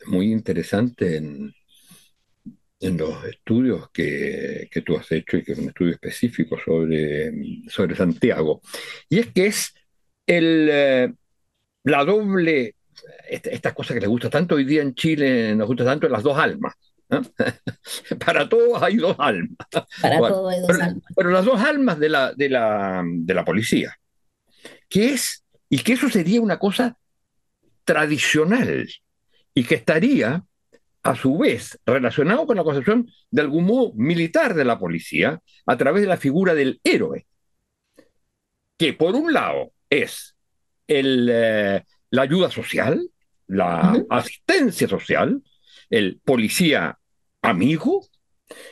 muy 0.07 0.31
interesante 0.31 1.17
en, 1.17 1.53
en 2.79 2.97
los 2.97 3.25
estudios 3.25 3.91
que, 3.91 4.69
que, 4.71 4.83
tú 4.83 4.97
has 4.97 5.11
hecho 5.11 5.37
y 5.37 5.43
que 5.43 5.51
es 5.51 5.59
un 5.59 5.71
estudio 5.71 5.95
específico 5.95 6.57
sobre, 6.65 7.33
sobre 7.69 7.97
Santiago, 7.97 8.61
y 9.09 9.19
es 9.19 9.33
que 9.33 9.47
es 9.47 9.75
el, 10.25 10.69
eh, 10.71 11.13
la 11.83 12.05
doble, 12.05 12.77
esta, 13.29 13.75
cosa 13.75 13.93
que 13.93 14.01
le 14.03 14.07
gusta 14.07 14.31
tanto 14.31 14.55
hoy 14.55 14.65
día 14.65 14.83
en 14.83 14.95
Chile, 14.95 15.57
nos 15.57 15.67
gusta 15.67 15.85
tanto, 15.85 16.09
las 16.09 16.23
dos 16.23 16.39
almas. 16.39 16.75
Para 18.25 18.49
todos 18.49 18.81
hay 18.81 18.99
dos 18.99 19.17
almas. 19.19 19.67
Para 20.01 20.19
todos 20.19 20.55
hay 20.55 20.61
dos 20.61 20.69
pero, 20.69 20.85
almas. 20.85 21.05
Pero 21.17 21.31
las 21.31 21.45
dos 21.45 21.61
almas 21.61 21.99
de 21.99 22.09
la, 22.09 22.33
de 22.33 22.49
la, 22.49 23.03
de 23.05 23.35
la 23.35 23.45
policía 23.45 23.99
que 24.95 25.13
es, 25.13 25.45
y 25.69 25.79
que 25.79 25.95
eso 25.95 26.09
sería 26.09 26.41
una 26.41 26.61
cosa 26.61 26.97
tradicional 27.83 28.89
y 29.53 29.65
que 29.65 29.75
estaría 29.75 30.45
a 31.03 31.17
su 31.17 31.37
vez 31.37 31.81
relacionado 31.85 32.47
con 32.47 32.57
la 32.57 32.63
concepción 32.63 33.11
de 33.29 33.43
algún 33.43 33.65
modo 33.65 33.93
militar 33.95 34.55
de 34.55 34.65
la 34.65 34.79
policía 34.79 35.43
a 35.67 35.77
través 35.77 36.03
de 36.03 36.07
la 36.07 36.17
figura 36.17 36.55
del 36.55 36.81
héroe, 36.85 37.27
que 38.79 38.93
por 38.93 39.17
un 39.17 39.33
lado 39.33 39.73
es 39.91 40.37
el, 40.87 41.29
eh, 41.29 41.83
la 42.11 42.23
ayuda 42.23 42.49
social, 42.53 43.11
la 43.49 44.01
asistencia 44.11 44.87
social, 44.87 45.43
el 45.91 46.21
policía 46.25 47.01
amigo, 47.43 48.07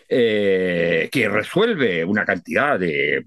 eh, 0.09 1.09
que 1.11 1.29
resuelve 1.29 2.05
una 2.05 2.25
cantidad 2.25 2.79
de, 2.79 3.25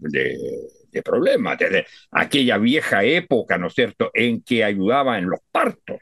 este 0.84 1.02
problema, 1.04 1.56
desde 1.56 1.86
aquella 2.12 2.58
vieja 2.58 3.04
época, 3.04 3.58
¿no 3.58 3.68
es 3.68 3.74
cierto?, 3.74 4.12
en 4.14 4.42
que 4.42 4.64
ayudaba 4.64 5.18
en 5.18 5.30
los 5.30 5.40
partos 5.52 6.00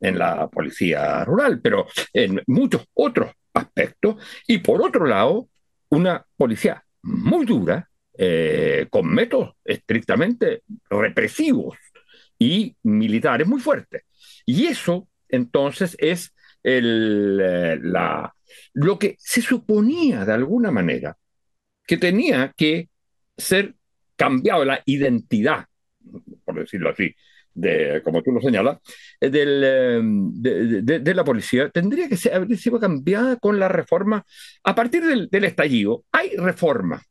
en 0.00 0.18
la 0.18 0.48
policía 0.48 1.24
rural, 1.24 1.60
pero 1.60 1.86
en 2.12 2.42
muchos 2.46 2.86
otros 2.94 3.32
aspectos. 3.52 4.16
Y 4.46 4.58
por 4.58 4.82
otro 4.82 5.06
lado, 5.06 5.48
una 5.88 6.24
policía 6.36 6.84
muy 7.02 7.46
dura, 7.46 7.88
eh, 8.16 8.86
con 8.90 9.06
métodos 9.12 9.54
estrictamente 9.64 10.62
represivos 10.88 11.76
y 12.38 12.76
militares 12.82 13.46
muy 13.46 13.60
fuertes. 13.60 14.04
Y 14.46 14.66
eso, 14.66 15.08
entonces, 15.28 15.96
es 15.98 16.34
el, 16.62 17.40
eh, 17.42 17.78
la, 17.82 18.33
lo 18.72 18.98
que 18.98 19.16
se 19.18 19.40
suponía 19.40 20.24
de 20.24 20.32
alguna 20.32 20.70
manera 20.70 21.16
que 21.86 21.96
tenía 21.96 22.52
que 22.56 22.88
ser 23.36 23.74
cambiado 24.16 24.64
la 24.64 24.82
identidad, 24.86 25.66
por 26.44 26.58
decirlo 26.58 26.90
así, 26.90 27.14
de, 27.54 28.00
como 28.02 28.22
tú 28.22 28.32
lo 28.32 28.40
señalas, 28.40 28.78
eh, 29.20 29.30
del, 29.30 29.62
eh, 29.64 31.00
de, 31.00 31.14
la 31.14 31.24
policía, 31.24 31.68
tendría 31.70 32.08
que 32.08 32.16
ser, 32.16 32.34
haber 32.34 32.56
sido 32.56 32.80
cambiada 32.80 33.36
con 33.36 33.58
la 33.58 33.68
reforma. 33.68 34.24
A 34.64 34.74
partir 34.74 35.04
del, 35.04 35.44
estallido, 35.44 36.04
hay 36.10 36.36
reformas 36.36 37.02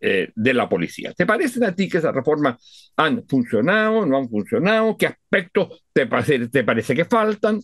eh, 0.00 0.30
de 0.34 0.54
la 0.54 0.68
policía. 0.68 1.12
¿Te 1.14 1.26
parece 1.26 1.64
a 1.64 1.74
ti 1.74 1.88
que 1.88 1.98
esas 1.98 2.14
reformas 2.14 2.92
han 2.96 3.26
funcionado, 3.26 4.06
no 4.06 4.18
han 4.18 4.28
funcionado? 4.28 4.96
¿Qué 4.96 5.06
aspectos 5.06 5.84
te, 5.92 6.06
parece, 6.06 6.48
te 6.48 6.64
parece 6.64 6.94
que 6.94 7.04
faltan? 7.04 7.60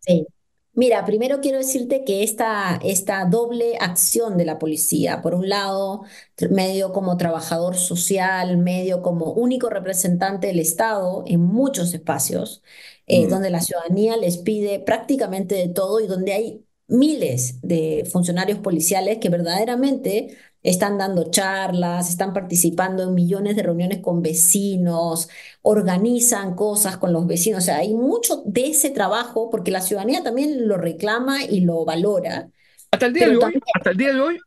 Sí, 0.00 0.26
Mira, 0.76 1.04
primero 1.04 1.40
quiero 1.40 1.58
decirte 1.58 2.02
que 2.04 2.24
esta, 2.24 2.80
esta 2.82 3.24
doble 3.26 3.76
acción 3.78 4.36
de 4.36 4.44
la 4.44 4.58
policía, 4.58 5.22
por 5.22 5.34
un 5.34 5.48
lado, 5.48 6.02
medio 6.50 6.92
como 6.92 7.16
trabajador 7.16 7.76
social, 7.76 8.56
medio 8.58 9.00
como 9.00 9.32
único 9.32 9.70
representante 9.70 10.48
del 10.48 10.58
Estado 10.58 11.22
en 11.28 11.40
muchos 11.42 11.94
espacios, 11.94 12.62
eh, 13.06 13.28
donde 13.28 13.50
la 13.50 13.60
ciudadanía 13.60 14.16
les 14.16 14.38
pide 14.38 14.80
prácticamente 14.80 15.54
de 15.54 15.68
todo 15.68 16.00
y 16.00 16.08
donde 16.08 16.32
hay 16.32 16.63
miles 16.86 17.60
de 17.62 18.08
funcionarios 18.10 18.58
policiales 18.58 19.18
que 19.18 19.28
verdaderamente 19.28 20.36
están 20.62 20.96
dando 20.96 21.30
charlas, 21.30 22.08
están 22.08 22.32
participando 22.32 23.02
en 23.02 23.14
millones 23.14 23.54
de 23.54 23.62
reuniones 23.62 23.98
con 23.98 24.22
vecinos, 24.22 25.28
organizan 25.62 26.54
cosas 26.54 26.96
con 26.96 27.12
los 27.12 27.26
vecinos. 27.26 27.62
O 27.62 27.66
sea, 27.66 27.78
hay 27.78 27.92
mucho 27.94 28.42
de 28.46 28.68
ese 28.68 28.90
trabajo 28.90 29.50
porque 29.50 29.70
la 29.70 29.82
ciudadanía 29.82 30.22
también 30.22 30.66
lo 30.66 30.78
reclama 30.78 31.44
y 31.44 31.60
lo 31.60 31.84
valora. 31.84 32.48
¿Hasta 32.90 33.06
el 33.06 33.12
día 33.12 33.28
de 33.28 33.36
hoy? 33.36 33.60
¿Hasta 33.74 33.90
el 33.90 33.96
día 33.96 34.12
de 34.14 34.20
hoy? 34.20 34.38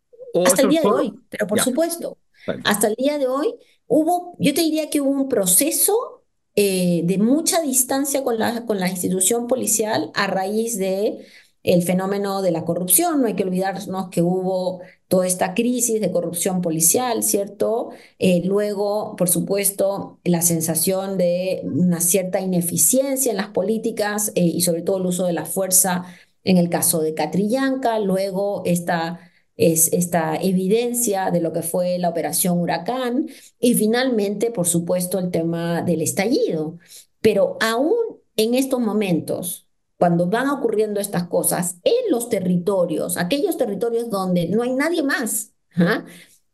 hasta 0.45 0.61
el 0.61 0.69
día 0.69 0.81
de 0.81 0.87
hoy, 0.87 1.13
pero 1.29 1.47
por 1.47 1.59
supuesto. 1.59 2.17
Hasta 2.63 2.87
el 2.87 2.95
día 2.95 3.17
de 3.17 3.27
hoy 3.27 3.55
hubo, 3.87 4.35
yo 4.39 4.53
te 4.53 4.61
diría 4.61 4.89
que 4.89 5.01
hubo 5.01 5.09
un 5.09 5.29
proceso 5.29 6.23
eh, 6.55 7.01
de 7.03 7.17
mucha 7.17 7.61
distancia 7.61 8.23
con 8.23 8.39
la, 8.39 8.65
con 8.65 8.79
la 8.79 8.89
institución 8.89 9.47
policial 9.47 10.11
a 10.13 10.27
raíz 10.27 10.77
de 10.77 11.25
el 11.63 11.83
fenómeno 11.83 12.41
de 12.41 12.51
la 12.51 12.65
corrupción. 12.65 13.21
No 13.21 13.27
hay 13.27 13.35
que 13.35 13.43
olvidarnos 13.43 14.09
que 14.09 14.21
hubo 14.21 14.81
toda 15.07 15.27
esta 15.27 15.53
crisis 15.53 16.01
de 16.01 16.11
corrupción 16.11 16.61
policial, 16.61 17.23
¿cierto? 17.23 17.89
Eh, 18.19 18.41
luego, 18.45 19.15
por 19.15 19.29
supuesto, 19.29 20.19
la 20.23 20.41
sensación 20.41 21.17
de 21.17 21.61
una 21.63 22.01
cierta 22.01 22.39
ineficiencia 22.41 23.31
en 23.31 23.37
las 23.37 23.49
políticas 23.49 24.31
eh, 24.35 24.41
y 24.43 24.61
sobre 24.61 24.81
todo 24.81 24.97
el 24.97 25.05
uso 25.05 25.25
de 25.25 25.33
la 25.33 25.45
fuerza 25.45 26.05
en 26.43 26.57
el 26.57 26.69
caso 26.69 27.01
de 27.01 27.13
Catrillanca. 27.13 27.99
Luego, 27.99 28.63
esta 28.65 29.19
es 29.57 29.91
esta 29.91 30.35
evidencia 30.35 31.31
de 31.31 31.41
lo 31.41 31.51
que 31.51 31.63
fue 31.63 31.97
la 31.97 32.09
operación 32.09 32.59
Huracán 32.59 33.27
y 33.59 33.73
finalmente, 33.73 34.51
por 34.51 34.67
supuesto, 34.67 35.19
el 35.19 35.31
tema 35.31 35.81
del 35.81 36.01
estallido. 36.01 36.77
Pero 37.21 37.57
aún 37.59 37.95
en 38.35 38.53
estos 38.53 38.79
momentos, 38.79 39.66
cuando 39.97 40.27
van 40.27 40.49
ocurriendo 40.49 40.99
estas 40.99 41.27
cosas 41.27 41.77
en 41.83 42.11
los 42.11 42.29
territorios, 42.29 43.17
aquellos 43.17 43.57
territorios 43.57 44.09
donde 44.09 44.47
no 44.47 44.63
hay 44.63 44.73
nadie 44.73 45.03
más 45.03 45.53
¿ah? 45.75 46.05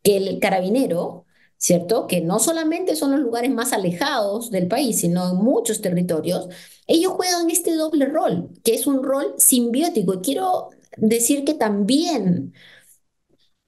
que 0.02 0.16
el 0.16 0.38
carabinero, 0.40 1.26
¿cierto? 1.58 2.06
Que 2.06 2.20
no 2.20 2.38
solamente 2.38 2.96
son 2.96 3.12
los 3.12 3.20
lugares 3.20 3.50
más 3.50 3.72
alejados 3.72 4.50
del 4.50 4.68
país, 4.68 5.00
sino 5.00 5.30
en 5.30 5.36
muchos 5.36 5.80
territorios, 5.80 6.48
ellos 6.86 7.12
juegan 7.12 7.50
este 7.50 7.74
doble 7.74 8.06
rol, 8.06 8.50
que 8.62 8.74
es 8.74 8.86
un 8.86 9.02
rol 9.02 9.34
simbiótico. 9.38 10.14
Y 10.14 10.18
quiero 10.20 10.70
decir 10.96 11.44
que 11.44 11.54
también, 11.54 12.54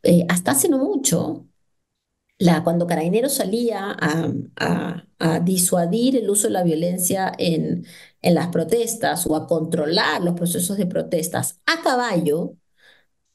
eh, 0.02 0.26
hasta 0.28 0.52
hace 0.52 0.68
no 0.68 0.78
mucho, 0.78 1.46
la, 2.38 2.62
cuando 2.64 2.86
Carabineros 2.86 3.34
salía 3.34 3.96
a, 3.98 5.02
disuadir 5.42 6.16
el 6.16 6.28
uso 6.30 6.48
de 6.48 6.52
la 6.52 6.62
violencia 6.62 7.32
en, 7.38 7.86
en 8.22 8.34
las 8.34 8.48
protestas 8.48 9.26
o 9.26 9.34
a 9.36 9.46
controlar 9.46 10.22
los 10.22 10.34
procesos 10.34 10.76
de 10.76 10.86
protestas 10.86 11.60
a 11.66 11.82
caballo, 11.82 12.54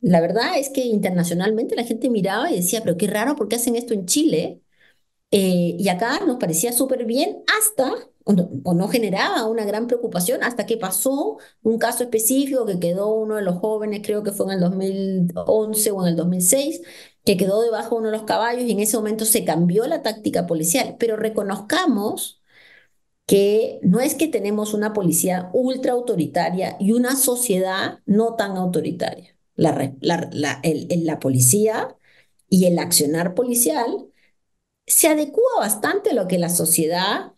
la 0.01 0.21
verdad 0.21 0.57
es 0.57 0.69
que 0.69 0.81
internacionalmente 0.85 1.75
la 1.75 1.83
gente 1.83 2.09
miraba 2.09 2.51
y 2.51 2.57
decía, 2.57 2.81
pero 2.83 2.97
qué 2.97 3.07
raro, 3.07 3.35
¿por 3.35 3.47
qué 3.47 3.57
hacen 3.57 3.75
esto 3.75 3.93
en 3.93 4.05
Chile? 4.07 4.61
Eh, 5.31 5.75
y 5.79 5.89
acá 5.89 6.19
nos 6.25 6.37
parecía 6.37 6.73
súper 6.73 7.05
bien 7.05 7.43
hasta, 7.57 7.93
o 8.25 8.73
no, 8.73 8.87
generaba 8.89 9.45
una 9.47 9.65
gran 9.65 9.87
preocupación, 9.87 10.43
hasta 10.43 10.65
que 10.65 10.77
pasó 10.77 11.37
un 11.63 11.77
caso 11.79 12.03
específico 12.03 12.65
que 12.65 12.79
quedó 12.79 13.13
uno 13.13 13.35
de 13.35 13.41
los 13.41 13.57
jóvenes, 13.59 14.01
creo 14.03 14.23
que 14.23 14.31
fue 14.31 14.47
en 14.47 14.53
el 14.53 14.59
2011 14.59 15.91
o 15.91 16.01
en 16.03 16.09
el 16.09 16.15
2006, 16.17 16.81
que 17.25 17.38
quedó 17.38 17.62
debajo 17.62 17.95
de 17.95 18.01
uno 18.01 18.12
de 18.12 18.17
los 18.17 18.25
caballos 18.25 18.63
y 18.63 18.71
en 18.71 18.79
ese 18.79 18.97
momento 18.97 19.25
se 19.25 19.45
cambió 19.45 19.88
la 19.88 20.01
táctica 20.01 20.47
policial. 20.47 20.95
Pero 20.99 21.17
reconozcamos 21.17 22.41
que 23.25 23.79
no 23.84 23.99
es 23.99 24.15
que 24.15 24.27
tenemos 24.27 24.73
una 24.73 24.93
policía 24.93 25.49
ultra 25.53 25.93
autoritaria 25.93 26.77
y 26.79 26.93
una 26.93 27.15
sociedad 27.15 27.99
no 28.05 28.36
tan 28.36 28.57
autoritaria. 28.57 29.36
La, 29.55 29.91
la 30.01 31.19
policía 31.19 31.95
y 32.49 32.65
el 32.65 32.79
accionar 32.79 33.36
policial 33.36 34.07
se 34.88 35.07
adecua 35.07 35.51
bastante 35.60 36.12
a 36.12 36.13
lo 36.13 36.27
que 36.27 36.39
la 36.39 36.49
sociedad 36.49 37.34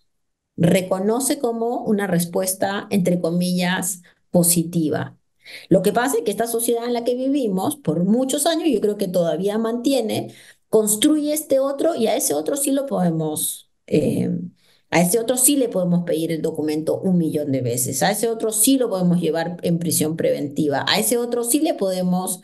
reconoce 0.58 1.40
como 1.40 1.84
una 1.84 2.08
respuesta, 2.08 2.88
entre 2.90 3.20
comillas, 3.22 4.02
positiva. 4.32 5.18
Lo 5.70 5.82
que 5.82 5.94
pasa 5.94 6.18
es 6.18 6.24
que 6.24 6.32
esta 6.32 6.48
sociedad 6.48 6.86
en 6.86 6.94
la 6.94 7.04
que 7.04 7.16
vivimos 7.16 7.76
por 7.78 8.04
muchos 8.06 8.46
años, 8.46 8.70
yo 8.72 8.82
creo 8.82 8.98
que 8.98 9.08
todavía 9.08 9.58
mantiene, 9.58 10.34
construye 10.70 11.34
este 11.34 11.60
otro 11.60 11.96
y 11.96 12.08
a 12.08 12.16
ese 12.16 12.34
otro 12.34 12.56
sí 12.58 12.72
lo 12.72 12.86
podemos, 12.86 13.72
eh, 13.88 14.30
a 14.92 15.02
ese 15.02 15.20
otro 15.20 15.38
sí 15.38 15.56
le 15.58 15.70
podemos 15.70 16.04
pedir 16.04 16.32
el 16.32 16.42
documento 16.42 17.00
un 17.00 17.18
millón 17.18 17.52
de 17.52 17.62
veces, 17.62 18.04
a 18.04 18.12
ese 18.12 18.28
otro 18.30 18.52
sí 18.52 18.78
lo 18.78 18.90
podemos 18.90 19.20
llevar 19.20 19.58
en 19.64 19.80
prisión 19.80 20.16
preventiva, 20.18 20.86
a 20.88 21.00
ese 21.00 21.18
otro 21.18 21.44
sí 21.44 21.60
le 21.60 21.74
podemos, 21.74 22.42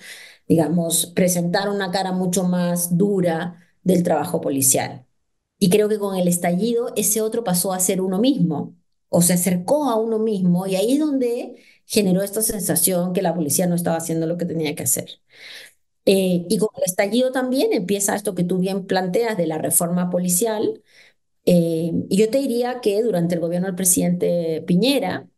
digamos, 0.47 1.07
presentar 1.07 1.69
una 1.69 1.91
cara 1.91 2.11
mucho 2.11 2.43
más 2.43 2.97
dura 2.97 3.55
del 3.83 4.03
trabajo 4.03 4.41
policial. 4.41 5.05
Y 5.59 5.69
creo 5.69 5.89
que 5.89 5.99
con 5.99 6.15
el 6.15 6.27
estallido 6.27 6.93
ese 6.95 7.21
otro 7.21 7.43
pasó 7.43 7.73
a 7.73 7.79
ser 7.79 8.01
uno 8.01 8.19
mismo, 8.19 8.75
o 9.09 9.21
se 9.21 9.33
acercó 9.33 9.89
a 9.89 9.95
uno 9.95 10.19
mismo 10.19 10.67
y 10.67 10.75
ahí 10.75 10.93
es 10.93 10.99
donde 10.99 11.55
generó 11.89 12.23
esta 12.23 12.43
sensación 12.43 13.13
que 13.13 13.23
la 13.23 13.35
policía 13.35 13.67
no 13.67 13.75
estaba 13.75 13.97
haciendo 13.97 14.27
lo 14.27 14.37
que 14.37 14.45
tenía 14.47 14.75
que 14.75 14.83
hacer. 14.85 15.21
Eh, 16.05 16.45
y 16.49 16.57
con 16.57 16.69
el 16.77 16.83
estallido 16.85 17.31
también 17.31 17.73
empieza 17.73 18.15
esto 18.15 18.33
que 18.35 18.43
tú 18.43 18.59
bien 18.59 18.87
planteas 18.87 19.37
de 19.37 19.47
la 19.47 19.57
reforma 19.59 20.09
policial. 20.09 20.83
Eh, 21.45 21.91
y 22.09 22.17
yo 22.17 22.29
te 22.31 22.39
diría 22.39 22.81
que 22.81 23.01
durante 23.03 23.35
el 23.35 23.41
gobierno 23.41 23.67
del 23.67 23.75
presidente 23.77 24.63
Piñera 24.67 25.29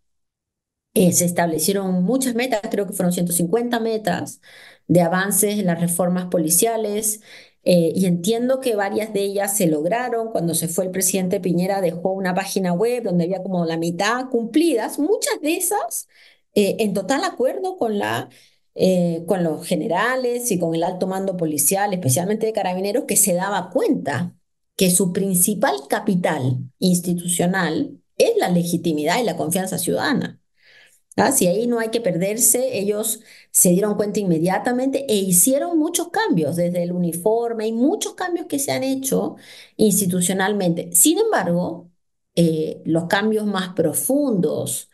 eh, 0.94 1.14
se 1.14 1.26
establecieron 1.26 2.04
muchas 2.04 2.36
metas, 2.36 2.62
creo 2.70 2.86
que 2.88 2.94
fueron 2.94 3.14
150 3.14 3.80
metas 3.80 4.42
de 4.88 5.02
avances 5.02 5.60
en 5.60 5.66
las 5.68 5.80
reformas 5.80 6.26
policiales. 6.28 7.22
Y 7.64 8.08
entiendo 8.08 8.60
que 8.60 8.76
varias 8.76 9.14
de 9.14 9.22
ellas 9.22 9.56
se 9.56 9.68
lograron. 9.68 10.32
Cuando 10.32 10.56
se 10.56 10.68
fue 10.68 10.86
el 10.86 10.92
presidente 10.92 11.40
Piñera 11.40 11.80
dejó 11.82 12.12
una 12.12 12.34
página 12.34 12.74
web 12.74 13.04
donde 13.04 13.26
había 13.26 13.44
como 13.44 13.66
la 13.66 13.78
mitad 13.78 14.30
cumplidas. 14.32 14.98
Muchas 15.00 15.40
de 15.42 15.58
esas 15.58 16.08
eh, 16.56 16.78
en 16.80 16.94
total 16.94 17.24
acuerdo 17.24 17.78
con, 17.78 17.98
la, 18.00 18.30
eh, 18.76 19.24
con 19.28 19.44
los 19.44 19.66
generales 19.68 20.52
y 20.52 20.60
con 20.60 20.76
el 20.76 20.84
alto 20.84 21.08
mando 21.08 21.38
policial, 21.38 21.94
especialmente 21.94 22.46
de 22.46 22.54
carabineros, 22.54 23.06
que 23.08 23.18
se 23.18 23.34
daba 23.34 23.70
cuenta 23.72 24.36
que 24.76 24.92
su 24.92 25.14
principal 25.14 25.76
capital 25.90 26.60
institucional 26.80 28.00
es 28.18 28.32
la 28.38 28.50
legitimidad 28.50 29.20
y 29.20 29.24
la 29.24 29.38
confianza 29.38 29.78
ciudadana. 29.78 30.40
¿Ah? 31.18 31.32
Si 31.32 31.48
ahí 31.48 31.68
no 31.68 31.80
hay 31.80 31.90
que 31.90 32.02
perderse, 32.02 32.80
ellos 32.80 33.20
se 33.52 33.70
dieron 33.70 33.96
cuenta 33.96 34.20
inmediatamente 34.20 35.06
e 35.10 35.16
hicieron 35.16 35.78
muchos 35.78 36.10
cambios, 36.10 36.56
desde 36.56 36.84
el 36.84 36.94
uniforme, 36.94 37.68
y 37.68 37.74
muchos 37.74 38.14
cambios 38.16 38.48
que 38.48 38.60
se 38.60 38.72
han 38.72 38.84
hecho 38.84 39.36
institucionalmente. 39.76 40.90
Sin 40.94 41.20
embargo, 41.20 41.92
eh, 42.36 42.82
los 42.86 43.06
cambios 43.06 43.46
más 43.46 43.74
profundos 43.74 44.90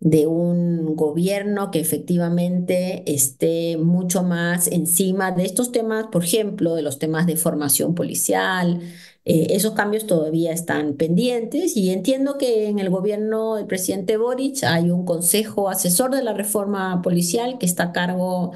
de 0.00 0.26
un 0.26 0.94
gobierno 0.96 1.70
que 1.70 1.80
efectivamente 1.80 3.02
esté 3.12 3.76
mucho 3.78 4.22
más 4.22 4.68
encima 4.68 5.32
de 5.32 5.44
estos 5.44 5.72
temas, 5.72 6.06
por 6.12 6.24
ejemplo, 6.24 6.74
de 6.76 6.82
los 6.82 6.98
temas 6.98 7.26
de 7.26 7.36
formación 7.36 7.94
policial, 7.94 8.80
Eh, 9.24 9.48
esos 9.54 9.72
cambios 9.74 10.06
todavía 10.06 10.52
están 10.52 10.94
pendientes 10.96 11.76
y 11.76 11.90
entiendo 11.90 12.38
que 12.38 12.68
en 12.68 12.78
el 12.78 12.88
gobierno 12.90 13.56
del 13.56 13.66
presidente 13.66 14.16
Boric 14.16 14.64
hay 14.64 14.90
un 14.90 15.04
consejo 15.04 15.68
asesor 15.68 16.14
de 16.14 16.22
la 16.22 16.32
reforma 16.32 17.02
policial 17.02 17.58
que 17.58 17.66
está 17.66 17.84
a 17.84 17.92
cargo 17.92 18.52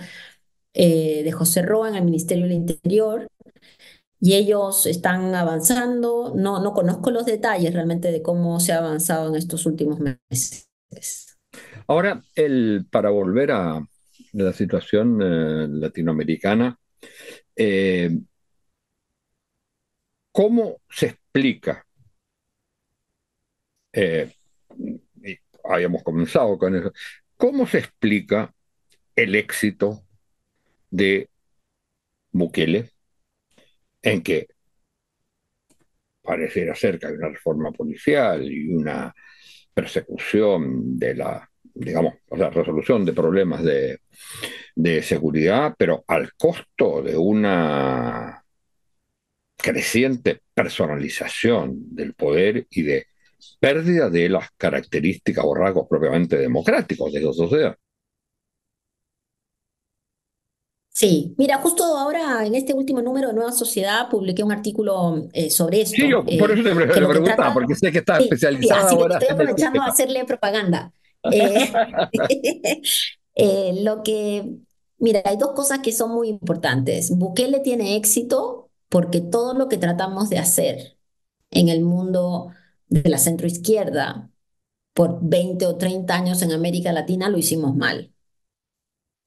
eh, 0.74 1.22
de 1.24 1.32
José 1.32 1.62
Roa 1.62 1.88
en 1.88 1.96
el 1.96 2.04
Ministerio 2.04 2.44
del 2.44 2.54
Interior 2.54 3.28
y 4.20 4.34
ellos 4.34 4.86
están 4.86 5.34
avanzando. 5.34 6.32
No, 6.36 6.60
no 6.62 6.72
conozco 6.74 7.10
los 7.10 7.26
detalles 7.26 7.74
realmente 7.74 8.12
de 8.12 8.22
cómo 8.22 8.60
se 8.60 8.72
ha 8.72 8.78
avanzado 8.78 9.28
en 9.30 9.36
estos 9.36 9.66
últimos 9.66 10.00
meses. 10.00 10.68
Ahora, 11.86 12.22
el, 12.34 12.86
para 12.90 13.10
volver 13.10 13.52
a 13.52 13.80
la 14.32 14.52
situación 14.52 15.20
eh, 15.22 15.66
latinoamericana, 15.68 16.78
¿Cómo 20.32 20.80
se 20.88 21.06
explica? 21.08 21.86
Eh, 23.92 24.32
habíamos 25.64 26.02
comenzado 26.02 26.56
con 26.58 26.74
eso. 26.74 26.92
¿Cómo 27.36 27.66
se 27.66 27.78
explica 27.78 28.54
el 29.14 29.34
éxito 29.34 30.02
de 30.90 31.28
Bukele 32.32 32.90
en 34.02 34.22
que 34.22 34.48
pareciera 36.22 36.74
ser 36.74 36.98
que 36.98 37.08
hay 37.08 37.14
una 37.14 37.28
reforma 37.28 37.70
policial 37.72 38.50
y 38.50 38.72
una 38.72 39.14
persecución 39.74 40.98
de 40.98 41.14
la, 41.14 41.50
digamos, 41.74 42.14
o 42.28 42.36
sea, 42.36 42.50
resolución 42.50 43.04
de 43.04 43.12
problemas 43.12 43.62
de, 43.62 44.00
de 44.74 45.02
seguridad, 45.02 45.74
pero 45.76 46.04
al 46.06 46.32
costo 46.34 47.02
de 47.02 47.16
una 47.16 48.44
creciente 49.56 50.40
personalización 50.54 51.94
del 51.94 52.14
poder 52.14 52.66
y 52.70 52.82
de 52.82 53.06
pérdida 53.60 54.10
de 54.10 54.28
las 54.28 54.50
características 54.56 55.44
o 55.46 55.54
rasgos 55.54 55.86
propiamente 55.88 56.36
democráticos 56.36 57.12
de 57.12 57.20
la 57.20 57.32
sociedad. 57.32 57.76
Sí, 60.94 61.34
mira, 61.38 61.56
justo 61.56 61.84
ahora 61.84 62.44
en 62.44 62.54
este 62.54 62.74
último 62.74 63.00
número 63.00 63.28
de 63.28 63.34
Nueva 63.34 63.52
Sociedad 63.52 64.10
publiqué 64.10 64.42
un 64.42 64.52
artículo 64.52 65.26
eh, 65.32 65.48
sobre 65.48 65.80
esto. 65.80 65.96
Sí, 65.96 66.08
yo 66.08 66.22
por 66.22 66.50
eso 66.50 66.62
te, 66.62 66.70
eh, 66.70 67.06
preguntaba, 67.08 67.54
porque 67.54 67.74
sé 67.74 67.90
que 67.90 67.98
está 67.98 68.18
especializada 68.18 68.90
sí, 68.90 68.96
ahora. 68.96 69.18
Estoy 69.18 69.34
aprovechando 69.34 69.80
a 69.80 69.86
hacerle 69.86 70.24
propaganda. 70.26 70.92
Eh, 73.34 73.72
lo 73.82 74.02
que, 74.02 74.58
mira, 74.98 75.22
hay 75.24 75.38
dos 75.38 75.52
cosas 75.52 75.78
que 75.80 75.92
son 75.92 76.12
muy 76.12 76.28
importantes. 76.28 77.10
Bukele 77.16 77.60
tiene 77.60 77.96
éxito 77.96 78.70
porque 78.90 79.20
todo 79.22 79.54
lo 79.54 79.68
que 79.68 79.78
tratamos 79.78 80.28
de 80.30 80.38
hacer 80.38 80.98
en 81.50 81.68
el 81.70 81.82
mundo 81.82 82.50
de 82.88 83.08
la 83.10 83.18
centroizquierda 83.18 84.30
por 84.94 85.20
20 85.22 85.66
o 85.66 85.76
30 85.78 86.16
años 86.16 86.42
en 86.42 86.52
América 86.52 86.92
Latina 86.92 87.28
lo 87.30 87.38
hicimos 87.38 87.76
mal. 87.76 88.12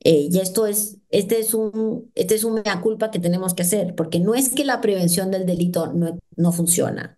Eh, 0.03 0.27
y 0.31 0.39
esto 0.39 0.67
es, 0.67 0.97
este 1.09 1.39
es 1.39 1.53
un, 1.53 2.11
este 2.15 2.35
es 2.35 2.43
un 2.43 2.55
mea 2.55 2.81
culpa 2.81 3.09
que 3.11 3.19
tenemos 3.19 3.53
que 3.55 3.63
hacer, 3.63 3.95
porque 3.95 4.19
no 4.19 4.35
es 4.35 4.49
que 4.53 4.63
la 4.65 4.79
prevención 4.81 5.31
del 5.31 5.45
delito 5.47 5.87
no, 5.93 6.19
no 6.35 6.51
funciona. 6.51 7.17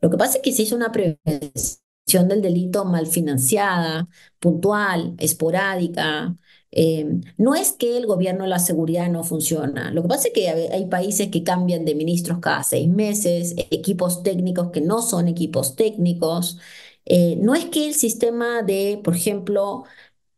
Lo 0.00 0.10
que 0.10 0.18
pasa 0.18 0.38
es 0.38 0.42
que 0.42 0.52
se 0.52 0.62
hizo 0.62 0.76
una 0.76 0.92
prevención 0.92 1.80
del 2.06 2.40
delito 2.40 2.84
mal 2.84 3.06
financiada, 3.06 4.08
puntual, 4.38 5.14
esporádica, 5.18 6.36
eh, 6.70 7.06
no 7.36 7.54
es 7.56 7.72
que 7.72 7.96
el 7.96 8.06
gobierno 8.06 8.44
de 8.44 8.50
la 8.50 8.58
seguridad 8.60 9.10
no 9.10 9.24
funciona. 9.24 9.90
Lo 9.90 10.02
que 10.02 10.08
pasa 10.08 10.28
es 10.28 10.34
que 10.34 10.48
hay 10.48 10.86
países 10.86 11.28
que 11.30 11.42
cambian 11.42 11.84
de 11.84 11.94
ministros 11.96 12.38
cada 12.40 12.62
seis 12.62 12.88
meses, 12.88 13.54
equipos 13.70 14.22
técnicos 14.22 14.70
que 14.70 14.80
no 14.80 15.02
son 15.02 15.26
equipos 15.28 15.74
técnicos. 15.74 16.58
Eh, 17.06 17.36
no 17.40 17.54
es 17.56 17.66
que 17.66 17.88
el 17.88 17.94
sistema 17.94 18.62
de, 18.62 19.00
por 19.02 19.16
ejemplo, 19.16 19.84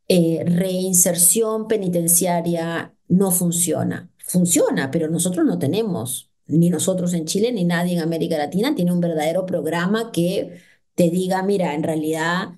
eh, 0.09 0.45
reinserción 0.47 1.69
penitenciaria 1.69 2.95
no 3.09 3.31
funciona. 3.31 4.11
Funciona, 4.19 4.91
pero 4.91 5.09
nosotros 5.09 5.45
no 5.47 5.59
tenemos, 5.59 6.31
ni 6.47 6.71
nosotros 6.71 7.15
en 7.15 7.27
Chile, 7.27 7.53
ni 7.53 7.65
nadie 7.65 7.95
en 7.95 8.01
América 8.01 8.39
Latina 8.39 8.75
tiene 8.75 8.93
un 8.93 9.01
verdadero 9.01 9.47
programa 9.47 10.13
que 10.13 10.61
te 10.99 11.11
diga, 11.11 11.45
mira, 11.45 11.75
en 11.75 11.85
realidad 11.85 12.57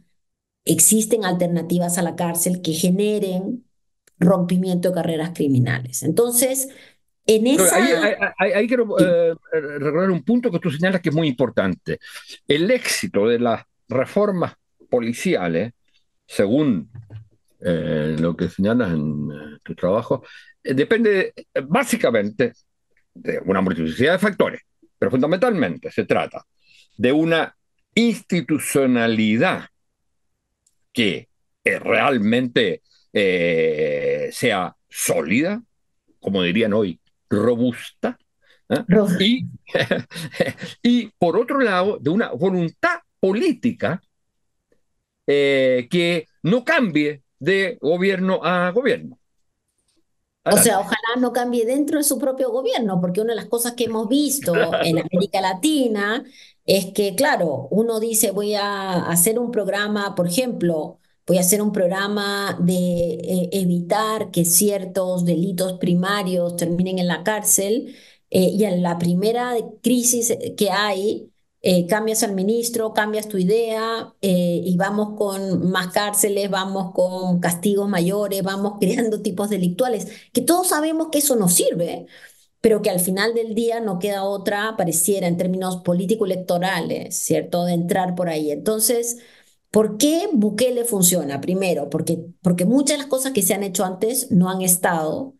existen 0.64 1.26
alternativas 1.26 1.98
a 1.98 2.03
la 2.03 2.16
cárcel 2.16 2.62
que 2.62 2.72
generen 2.72 3.66
rompimiento 4.18 4.88
de 4.88 4.94
carreras 4.94 5.33
criminales. 5.35 6.03
Entonces, 6.03 6.70
en 7.26 7.46
esa... 7.46 7.76
Ahí, 8.38 8.66
quiero 8.66 8.98
eh, 8.98 9.35
recordar 9.53 10.11
un 10.11 10.24
punto 10.24 10.50
que 10.50 10.59
tú 10.59 10.70
señalas 10.70 11.03
que 11.03 11.11
es 11.11 11.14
muy 11.14 11.29
importante. 11.29 11.98
El 12.48 12.70
éxito 12.70 13.29
de 13.29 13.40
las 13.40 13.62
reformas 13.88 14.55
policiales, 14.88 15.74
según 16.26 16.90
eh, 17.61 18.16
lo 18.18 18.35
que 18.35 18.48
señalas 18.48 18.94
en 18.94 19.29
eh, 19.31 19.59
tu 19.62 19.74
trabajo, 19.74 20.24
depende 20.64 21.35
básicamente 21.68 22.55
de 23.12 23.38
una 23.44 23.61
multiplicidad 23.61 24.14
de 24.14 24.18
factores, 24.18 24.62
pero 24.98 25.11
fundamentalmente 25.11 25.90
se 25.92 26.07
trata 26.07 26.42
de 26.96 27.12
una 27.12 27.55
institucionalidad 27.94 29.66
que 30.92 31.29
realmente 31.64 32.83
eh, 33.12 34.31
sea 34.33 34.76
sólida, 34.88 35.62
como 36.20 36.42
dirían 36.42 36.72
hoy, 36.72 37.00
robusta, 37.29 38.18
¿eh? 38.68 38.85
y, 39.20 39.46
y, 40.83 41.07
por 41.18 41.37
otro 41.37 41.61
lado, 41.61 41.98
de 42.00 42.11
una 42.11 42.31
voluntad 42.33 43.00
política 43.20 44.00
eh, 45.26 45.87
que 45.90 46.26
no 46.42 46.64
cambie 46.64 47.22
de 47.38 47.79
gobierno 47.81 48.40
a 48.42 48.70
gobierno. 48.70 49.19
O 50.44 50.57
sea, 50.57 50.81
ojalá 50.81 50.96
no 51.18 51.33
cambie 51.33 51.66
dentro 51.66 51.98
de 51.98 52.05
su 52.05 52.18
propio 52.18 52.50
gobierno, 52.50 53.00
porque 53.00 53.20
una 53.20 53.33
de 53.33 53.37
las 53.37 53.46
cosas 53.46 53.74
que 53.74 53.85
hemos 53.85 54.09
visto 54.09 54.55
en 54.83 54.98
América 54.98 55.40
Latina 55.40 56.24
es 56.64 56.92
que, 56.92 57.14
claro, 57.14 57.68
uno 57.70 58.00
dice 58.00 58.31
voy 58.31 58.55
a 58.55 59.03
hacer 59.11 59.38
un 59.38 59.50
programa, 59.50 60.14
por 60.14 60.26
ejemplo, 60.26 60.98
voy 61.26 61.37
a 61.38 61.40
hacer 61.40 61.61
un 61.62 61.72
programa 61.72 62.59
de 62.61 62.74
eh, 62.74 63.50
evitar 63.53 64.31
que 64.31 64.44
ciertos 64.46 65.24
delitos 65.26 65.74
primarios 65.74 66.57
terminen 66.57 66.98
en 66.98 67.09
la 67.09 67.22
cárcel 67.22 67.94
eh, 68.31 68.48
y 68.50 68.64
en 68.64 68.83
la 68.83 68.98
primera 68.98 69.55
crisis 69.83 70.37
que 70.57 70.70
hay, 70.70 71.31
eh, 71.62 71.87
cambias 71.87 72.23
al 72.23 72.35
ministro, 72.35 72.94
cambias 72.94 73.29
tu 73.29 73.37
idea 73.38 74.14
y 74.20 74.77
vamos 74.77 75.16
con 75.18 75.70
más 75.70 75.88
cárceles, 75.88 76.51
vamos 76.51 76.92
con 76.94 77.40
castigos 77.40 77.88
mayores, 77.88 78.42
vamos 78.42 78.75
creando 78.81 79.23
tipos 79.23 79.51
delictuales, 79.51 80.09
que 80.33 80.40
todos 80.42 80.68
sabemos 80.68 81.09
que 81.11 81.18
eso 81.18 81.37
no 81.37 81.49
sirve 81.49 82.07
pero 82.61 82.83
que 82.83 82.90
al 82.90 83.01
final 83.01 83.35
del 83.35 83.55
día 83.55 83.81
no 83.81 83.99
queda 83.99 84.25
otra, 84.25 84.75
pareciera 84.77 85.27
en 85.29 85.38
términos 85.38 85.79
político-electorales, 85.79 87.16
¿cierto?, 87.16 87.64
de 87.64 87.73
entrar 87.73 88.14
por 88.14 88.29
ahí. 88.29 88.51
Entonces, 88.51 89.18
¿Por 89.70 89.99
qué 89.99 90.29
Bukele 90.33 90.85
funciona? 90.85 91.40
Primero, 91.40 91.90
porque, 91.90 92.27
porque 92.42 92.64
muchas 92.64 92.96
de 92.96 93.03
las 93.05 93.07
cosas 93.07 93.33
que 93.33 93.42
se 93.42 93.55
han 93.55 93.62
hecho 93.62 93.85
antes 93.85 94.31
no 94.33 94.51
han 94.51 94.62
estado 94.62 95.37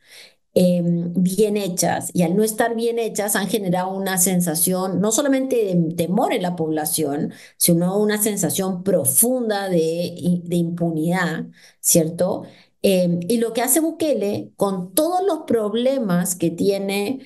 em, 0.55 1.13
bien 1.15 1.57
hechas 1.57 2.11
y 2.15 2.23
al 2.23 2.37
no 2.37 2.43
estar 2.43 2.75
bien 2.75 2.99
hechas 2.99 3.37
han 3.37 3.49
generado 3.49 3.91
una 3.95 4.19
sensación 4.19 5.01
no 5.01 5.13
solamente 5.13 5.57
de 5.75 5.95
temor 5.95 6.33
en 6.33 6.43
la 6.43 6.57
población, 6.57 7.33
sino 7.57 7.99
una 7.99 8.21
sensación 8.23 8.83
profunda 8.83 9.69
de, 9.69 10.41
de 10.45 10.57
impunidad, 10.57 11.47
¿cierto? 11.81 12.45
Em, 12.83 13.21
y 13.29 13.39
lo 13.39 13.53
que 13.53 13.63
hace 13.63 13.81
Bukele 13.81 14.53
con 14.57 14.95
todos 14.95 15.21
los 15.27 15.41
problemas 15.47 16.35
que 16.35 16.51
tiene 16.51 17.21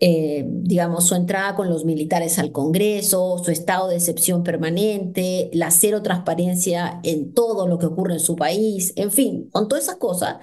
eh, 0.00 0.44
digamos, 0.48 1.06
su 1.06 1.14
entrada 1.14 1.54
con 1.54 1.68
los 1.70 1.84
militares 1.84 2.38
al 2.38 2.52
Congreso, 2.52 3.40
su 3.42 3.50
estado 3.50 3.88
de 3.88 3.96
excepción 3.96 4.42
permanente, 4.42 5.50
la 5.52 5.70
cero 5.70 6.02
transparencia 6.02 7.00
en 7.04 7.32
todo 7.32 7.66
lo 7.68 7.78
que 7.78 7.86
ocurre 7.86 8.14
en 8.14 8.20
su 8.20 8.36
país, 8.36 8.92
en 8.96 9.12
fin, 9.12 9.48
con 9.50 9.68
todas 9.68 9.84
esas 9.84 9.96
cosas, 9.96 10.38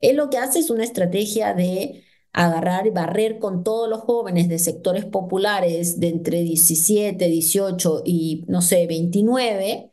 él 0.00 0.16
lo 0.16 0.30
que 0.30 0.38
hace 0.38 0.58
es 0.60 0.70
una 0.70 0.84
estrategia 0.84 1.54
de 1.54 2.04
agarrar 2.32 2.86
y 2.86 2.90
barrer 2.90 3.38
con 3.38 3.64
todos 3.64 3.88
los 3.88 4.00
jóvenes 4.00 4.48
de 4.48 4.58
sectores 4.58 5.04
populares 5.06 6.00
de 6.00 6.08
entre 6.08 6.42
17, 6.42 7.26
18 7.28 8.02
y, 8.04 8.44
no 8.48 8.60
sé, 8.62 8.86
29, 8.86 9.90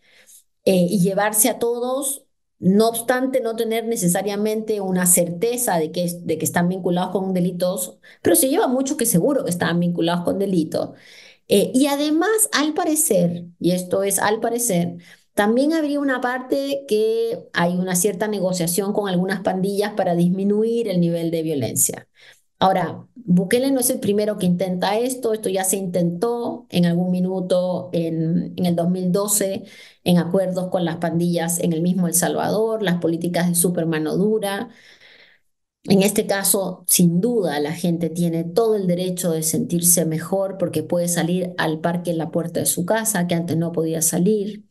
eh, 0.66 0.88
y 0.90 1.00
llevarse 1.02 1.50
a 1.50 1.60
todos 1.60 2.26
no 2.60 2.88
obstante 2.90 3.42
no 3.42 3.56
tener 3.58 3.86
necesariamente 3.86 4.80
una 4.82 5.06
certeza 5.06 5.78
de 5.78 5.92
que, 5.92 6.10
de 6.22 6.38
que 6.38 6.46
están 6.46 6.70
vinculados 6.70 7.12
con 7.12 7.34
delitos, 7.34 8.00
pero 8.22 8.36
se 8.38 8.48
lleva 8.50 8.68
mucho 8.68 8.96
que 8.96 9.06
seguro 9.06 9.44
que 9.44 9.50
están 9.50 9.80
vinculados 9.82 10.24
con 10.24 10.40
delitos. 10.40 10.92
Eh, 11.50 11.72
y 11.74 11.88
además, 11.88 12.50
al 12.54 12.74
parecer, 12.74 13.46
y 13.60 13.72
esto 13.72 14.04
es 14.04 14.20
al 14.20 14.40
parecer, 14.40 14.98
también 15.34 15.74
habría 15.74 16.00
una 16.00 16.22
parte 16.22 16.86
que 16.88 17.48
hay 17.54 17.76
una 17.76 17.96
cierta 17.96 18.28
negociación 18.28 18.94
con 18.94 19.10
algunas 19.10 19.42
pandillas 19.42 19.94
para 19.94 20.16
disminuir 20.16 20.88
el 20.88 21.00
nivel 21.00 21.32
de 21.32 21.42
violencia. 21.44 22.08
Ahora, 22.60 23.06
Bukele 23.16 23.72
no 23.72 23.82
es 23.82 23.90
el 23.90 24.00
primero 24.00 24.38
que 24.38 24.46
intenta 24.46 24.98
esto, 24.98 25.34
esto 25.34 25.50
ya 25.50 25.66
se 25.66 25.76
intentó 25.78 26.66
en 26.70 26.86
algún 26.86 27.12
minuto 27.12 27.90
en, 27.94 28.54
el 28.58 28.76
2012 28.76 29.66
en 30.06 30.18
acuerdos 30.18 30.70
con 30.70 30.86
las 30.86 30.98
pandillas 30.98 31.60
en 31.60 31.74
el 31.74 31.82
mismo 31.82 32.08
El 32.08 32.14
Salvador, 32.14 32.84
las 32.84 33.00
políticas 33.00 33.50
de 33.50 33.56
supermano 33.56 34.16
dura. 34.18 34.70
En 35.86 36.02
este 36.02 36.26
caso, 36.28 36.84
sin 36.88 37.20
duda, 37.22 37.60
la 37.60 37.74
gente 37.74 38.10
tiene 38.10 38.44
todo 38.46 38.76
el 38.76 38.88
derecho 38.88 39.32
de 39.32 39.44
sentirse 39.44 40.06
mejor 40.06 40.58
porque 40.58 40.82
puede 40.84 41.08
salir 41.10 41.54
al 41.58 41.80
parque 41.82 42.12
en 42.12 42.18
la 42.18 42.32
puerta 42.32 42.62
de 42.62 42.66
su 42.66 42.86
casa, 42.86 43.28
que 43.28 43.36
antes 43.36 43.58
no 43.58 43.72
podía 43.74 44.02
salir. 44.02 44.66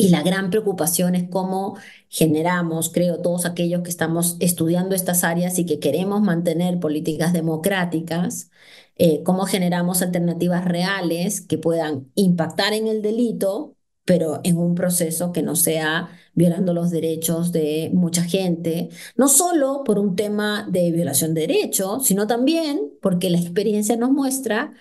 Y 0.00 0.10
la 0.10 0.22
gran 0.22 0.50
preocupación 0.50 1.16
es 1.16 1.28
cómo 1.28 1.76
generamos, 2.08 2.88
creo, 2.90 3.20
todos 3.20 3.44
aquellos 3.46 3.82
que 3.82 3.90
estamos 3.90 4.36
estudiando 4.38 4.94
estas 4.94 5.24
áreas 5.24 5.58
y 5.58 5.66
que 5.66 5.80
queremos 5.80 6.22
mantener 6.22 6.78
políticas 6.78 7.32
democráticas, 7.32 8.48
eh, 8.96 9.24
cómo 9.24 9.44
generamos 9.46 10.00
alternativas 10.02 10.64
reales 10.64 11.40
que 11.40 11.58
puedan 11.58 12.12
impactar 12.14 12.74
en 12.74 12.86
el 12.86 13.02
delito, 13.02 13.74
pero 14.04 14.40
en 14.44 14.58
un 14.58 14.76
proceso 14.76 15.32
que 15.32 15.42
no 15.42 15.56
sea 15.56 16.10
violando 16.34 16.74
los 16.74 16.90
derechos 16.92 17.50
de 17.50 17.90
mucha 17.92 18.22
gente, 18.22 18.90
no 19.16 19.26
solo 19.28 19.82
por 19.84 19.98
un 19.98 20.14
tema 20.14 20.64
de 20.70 20.92
violación 20.92 21.34
de 21.34 21.40
derechos, 21.42 22.06
sino 22.06 22.28
también 22.28 22.92
porque 23.02 23.30
la 23.30 23.38
experiencia 23.40 23.96
nos 23.96 24.10
muestra 24.12 24.74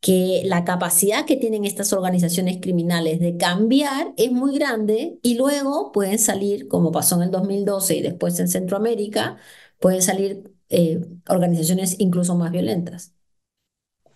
que 0.00 0.42
la 0.46 0.64
capacidad 0.64 1.26
que 1.26 1.36
tienen 1.36 1.64
estas 1.66 1.92
organizaciones 1.92 2.58
criminales 2.60 3.20
de 3.20 3.36
cambiar 3.36 4.14
es 4.16 4.32
muy 4.32 4.58
grande 4.58 5.18
y 5.22 5.36
luego 5.36 5.92
pueden 5.92 6.18
salir, 6.18 6.68
como 6.68 6.90
pasó 6.90 7.16
en 7.16 7.22
el 7.22 7.30
2012 7.30 7.96
y 7.96 8.02
después 8.02 8.38
en 8.40 8.48
Centroamérica, 8.48 9.36
pueden 9.78 10.00
salir 10.00 10.50
eh, 10.70 11.00
organizaciones 11.28 11.96
incluso 11.98 12.34
más 12.34 12.50
violentas. 12.50 13.14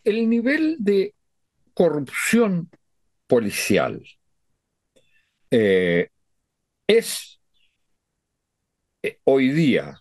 El 0.04 0.28
nivel 0.28 0.76
de 0.78 1.14
corrupción 1.74 2.70
policial 3.26 4.02
eh, 5.50 6.08
es 6.86 7.40
eh, 9.02 9.18
hoy 9.24 9.50
día 9.50 10.00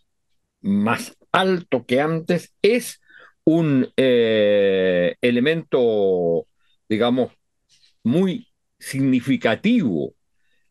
más 0.62 1.18
alto 1.32 1.86
que 1.86 2.00
antes, 2.00 2.54
es 2.62 3.02
un 3.46 3.92
eh, 3.98 5.16
elemento, 5.22 6.48
digamos, 6.88 7.32
muy 8.04 8.48
significativo 8.80 10.14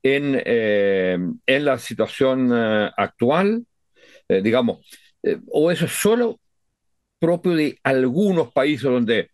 en, 0.03 0.41
eh, 0.45 1.19
en 1.47 1.65
la 1.65 1.79
situación 1.79 2.51
eh, 2.55 2.91
actual, 2.97 3.67
digamos, 4.29 4.79
o 5.51 5.71
eso 5.71 5.85
es 5.85 5.93
solo 5.93 6.41
propio 7.19 7.53
de 7.55 7.79
algunos 7.83 8.51
países 8.51 8.85
donde 8.85 9.29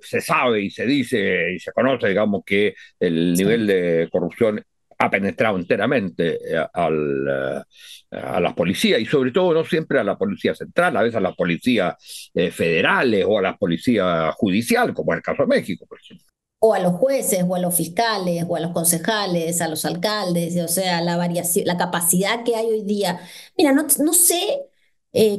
se 0.00 0.22
sabe 0.22 0.62
y 0.62 0.70
se 0.70 0.86
dice 0.86 1.52
y 1.52 1.58
se 1.58 1.70
conoce, 1.72 2.08
digamos, 2.08 2.42
que 2.46 2.74
el 2.98 3.34
nivel 3.34 3.66
de 3.66 4.08
corrupción 4.10 4.64
ha 5.00 5.10
penetrado 5.10 5.56
enteramente 5.56 6.38
eh, 6.44 6.66
al, 6.74 7.26
eh, 7.26 8.16
a 8.18 8.38
las 8.38 8.52
policías 8.52 9.00
y 9.00 9.06
sobre 9.06 9.32
todo 9.32 9.54
no 9.54 9.64
siempre 9.64 9.98
a 9.98 10.04
la 10.04 10.18
policía 10.18 10.54
central, 10.54 10.94
a 10.96 11.02
veces 11.02 11.16
a 11.16 11.20
las 11.20 11.34
policías 11.34 12.30
eh, 12.34 12.50
federales 12.50 13.24
o 13.26 13.38
a 13.38 13.42
la 13.42 13.56
policía 13.56 14.30
judicial, 14.36 14.92
como 14.92 15.12
en 15.12 15.18
el 15.18 15.22
caso 15.22 15.44
de 15.44 15.48
México, 15.48 15.86
por 15.86 15.98
ejemplo. 15.98 16.26
O 16.58 16.74
a 16.74 16.80
los 16.80 16.92
jueces, 16.92 17.42
o 17.48 17.54
a 17.54 17.58
los 17.60 17.74
fiscales, 17.74 18.44
o 18.46 18.56
a 18.56 18.60
los 18.60 18.72
concejales, 18.72 19.62
a 19.62 19.68
los 19.68 19.86
alcaldes, 19.86 20.62
o 20.62 20.68
sea, 20.68 21.00
la 21.00 21.16
variación, 21.16 21.64
la 21.66 21.78
capacidad 21.78 22.44
que 22.44 22.54
hay 22.56 22.66
hoy 22.66 22.82
día. 22.82 23.20
Mira, 23.56 23.72
no, 23.72 23.86
no 23.98 24.12
sé, 24.12 24.66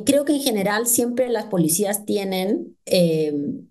creo 0.04 0.26
que 0.26 0.34
en 0.34 0.41
general 0.41 0.88
siempre 0.88 1.30
las 1.30 1.45
policías 1.45 2.06
tienen 2.08 2.76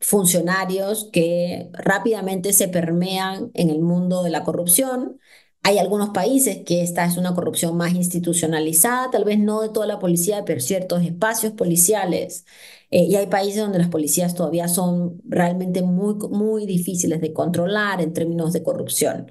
funcionarios 0.00 1.11
que 1.12 1.70
rápidamente 1.72 2.53
se 2.53 2.68
permean 2.68 3.50
en 3.55 3.70
el 3.70 3.81
mundo 3.81 4.22
de 4.22 4.31
la 4.31 4.44
corrupción, 4.44 5.18
hay 5.62 5.79
algunos 5.79 6.11
países 6.11 6.62
que 6.64 6.83
esta 6.83 7.05
es 7.05 7.16
una 7.18 7.35
corrupción 7.35 7.77
más 7.77 7.92
institucionalizada, 7.94 9.11
tal 9.11 9.25
vez 9.25 9.38
no 9.38 9.61
de 9.62 9.68
toda 9.70 9.87
la 9.87 9.99
policía, 9.99 10.44
pero 10.44 10.61
ciertos 10.61 11.03
espacios 11.05 11.53
policiales. 11.53 12.46
Eh, 12.90 13.05
y 13.05 13.16
hay 13.16 13.27
países 13.27 13.61
donde 13.62 13.79
las 13.79 13.88
policías 13.88 14.35
todavía 14.35 14.68
son 14.68 15.20
realmente 15.29 15.83
muy, 15.83 16.14
muy 16.31 16.66
difíciles 16.66 17.20
de 17.20 17.33
controlar 17.33 18.01
en 18.01 18.12
términos 18.14 18.53
de 18.53 18.62
corrupción. 18.62 19.31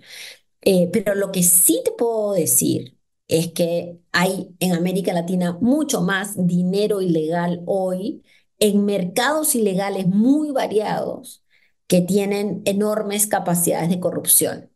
Eh, 0.61 0.89
pero 0.91 1.15
lo 1.15 1.31
que 1.31 1.43
sí 1.43 1.81
te 1.85 1.91
puedo 1.91 2.33
decir 2.33 2.97
es 3.27 3.51
que 3.53 3.99
hay 4.11 4.55
en 4.59 4.73
América 4.73 5.13
Latina 5.13 5.57
mucho 5.61 6.01
más 6.01 6.33
dinero 6.47 7.01
ilegal 7.01 7.61
hoy 7.65 8.23
en 8.59 8.85
mercados 8.85 9.55
ilegales 9.55 10.07
muy 10.07 10.51
variados 10.51 11.43
que 11.87 12.01
tienen 12.01 12.61
enormes 12.65 13.27
capacidades 13.27 13.89
de 13.89 13.99
corrupción. 13.99 14.68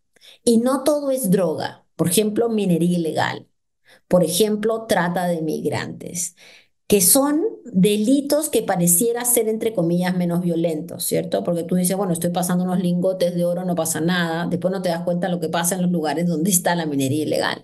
Y 0.44 0.58
no 0.58 0.84
todo 0.84 1.12
es 1.12 1.30
droga. 1.32 1.86
Por 1.96 2.08
ejemplo, 2.10 2.50
minería 2.50 2.98
ilegal. 2.98 3.48
Por 4.08 4.24
ejemplo, 4.24 4.86
trata 4.88 5.28
de 5.28 5.42
migrantes, 5.42 6.36
que 6.88 7.02
son 7.02 7.44
delitos 7.66 8.50
que 8.50 8.64
pareciera 8.64 9.26
ser, 9.26 9.50
entre 9.50 9.74
comillas, 9.74 10.16
menos 10.18 10.42
violentos, 10.42 11.04
¿cierto? 11.06 11.44
Porque 11.44 11.64
tú 11.64 11.76
dices, 11.76 11.98
bueno, 11.98 12.14
estoy 12.14 12.32
pasando 12.32 12.64
unos 12.66 12.80
lingotes 12.82 13.36
de 13.36 13.46
oro, 13.46 13.66
no 13.66 13.76
pasa 13.76 14.02
nada. 14.02 14.48
Después 14.48 14.72
no 14.74 14.82
te 14.82 14.90
das 14.90 15.04
cuenta 15.04 15.28
de 15.28 15.34
lo 15.34 15.40
que 15.40 15.50
pasa 15.50 15.76
en 15.76 15.84
los 15.84 15.92
lugares 15.92 16.28
donde 16.28 16.52
está 16.52 16.76
la 16.76 16.86
minería 16.86 17.24
ilegal. 17.26 17.64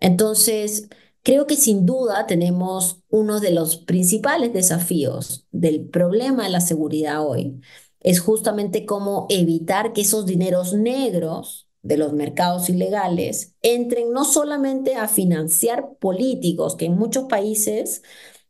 Entonces, 0.00 0.88
creo 1.22 1.46
que 1.46 1.56
sin 1.56 1.86
duda 1.86 2.26
tenemos 2.26 3.02
uno 3.08 3.40
de 3.40 3.52
los 3.52 3.76
principales 3.78 4.52
desafíos 4.52 5.46
del 5.52 5.88
problema 5.88 6.44
de 6.44 6.50
la 6.50 6.60
seguridad 6.60 7.26
hoy. 7.26 7.60
Es 8.00 8.20
justamente 8.20 8.86
cómo 8.86 9.26
evitar 9.30 9.92
que 9.92 10.02
esos 10.02 10.26
dineros 10.26 10.74
negros 10.74 11.68
de 11.82 11.96
los 11.96 12.12
mercados 12.12 12.68
ilegales 12.70 13.54
entren 13.62 14.12
no 14.12 14.24
solamente 14.24 14.94
a 14.96 15.08
financiar 15.08 15.96
políticos, 15.98 16.76
que 16.76 16.86
en 16.86 16.96
muchos 16.96 17.24
países 17.24 18.02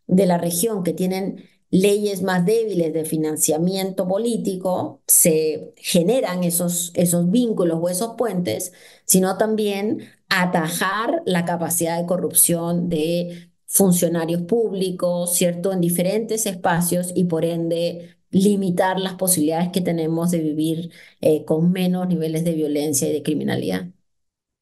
de 0.07 0.27
la 0.27 0.39
región 0.39 0.83
que 0.85 0.93
tienen 0.93 1.45
leyes 1.71 2.23
más 2.23 2.45
débiles 2.45 2.93
de 2.93 3.05
financiamiento 3.07 4.07
político, 4.07 5.03
se 5.07 5.73
generan 5.77 6.45
esos, 6.45 6.93
esos 6.95 7.31
vínculos 7.31 7.79
o 7.83 7.89
esos 7.89 8.15
puentes, 8.17 8.73
sino 9.07 9.39
también 9.39 10.03
atajar 10.29 11.23
la 11.25 11.45
capacidad 11.47 11.99
de 11.99 12.07
corrupción 12.07 12.89
de 12.91 13.51
funcionarios 13.67 14.43
públicos, 14.43 15.35
¿cierto?, 15.35 15.73
en 15.73 15.81
diferentes 15.81 16.45
espacios 16.47 17.11
y 17.15 17.25
por 17.25 17.45
ende 17.45 18.17
limitar 18.33 18.99
las 18.99 19.15
posibilidades 19.15 19.69
que 19.73 19.83
tenemos 19.83 20.31
de 20.31 20.39
vivir 20.39 20.91
eh, 21.21 21.45
con 21.45 21.71
menos 21.71 22.09
niveles 22.09 22.45
de 22.45 22.55
violencia 22.55 23.09
y 23.09 23.13
de 23.13 23.23
criminalidad. 23.23 23.87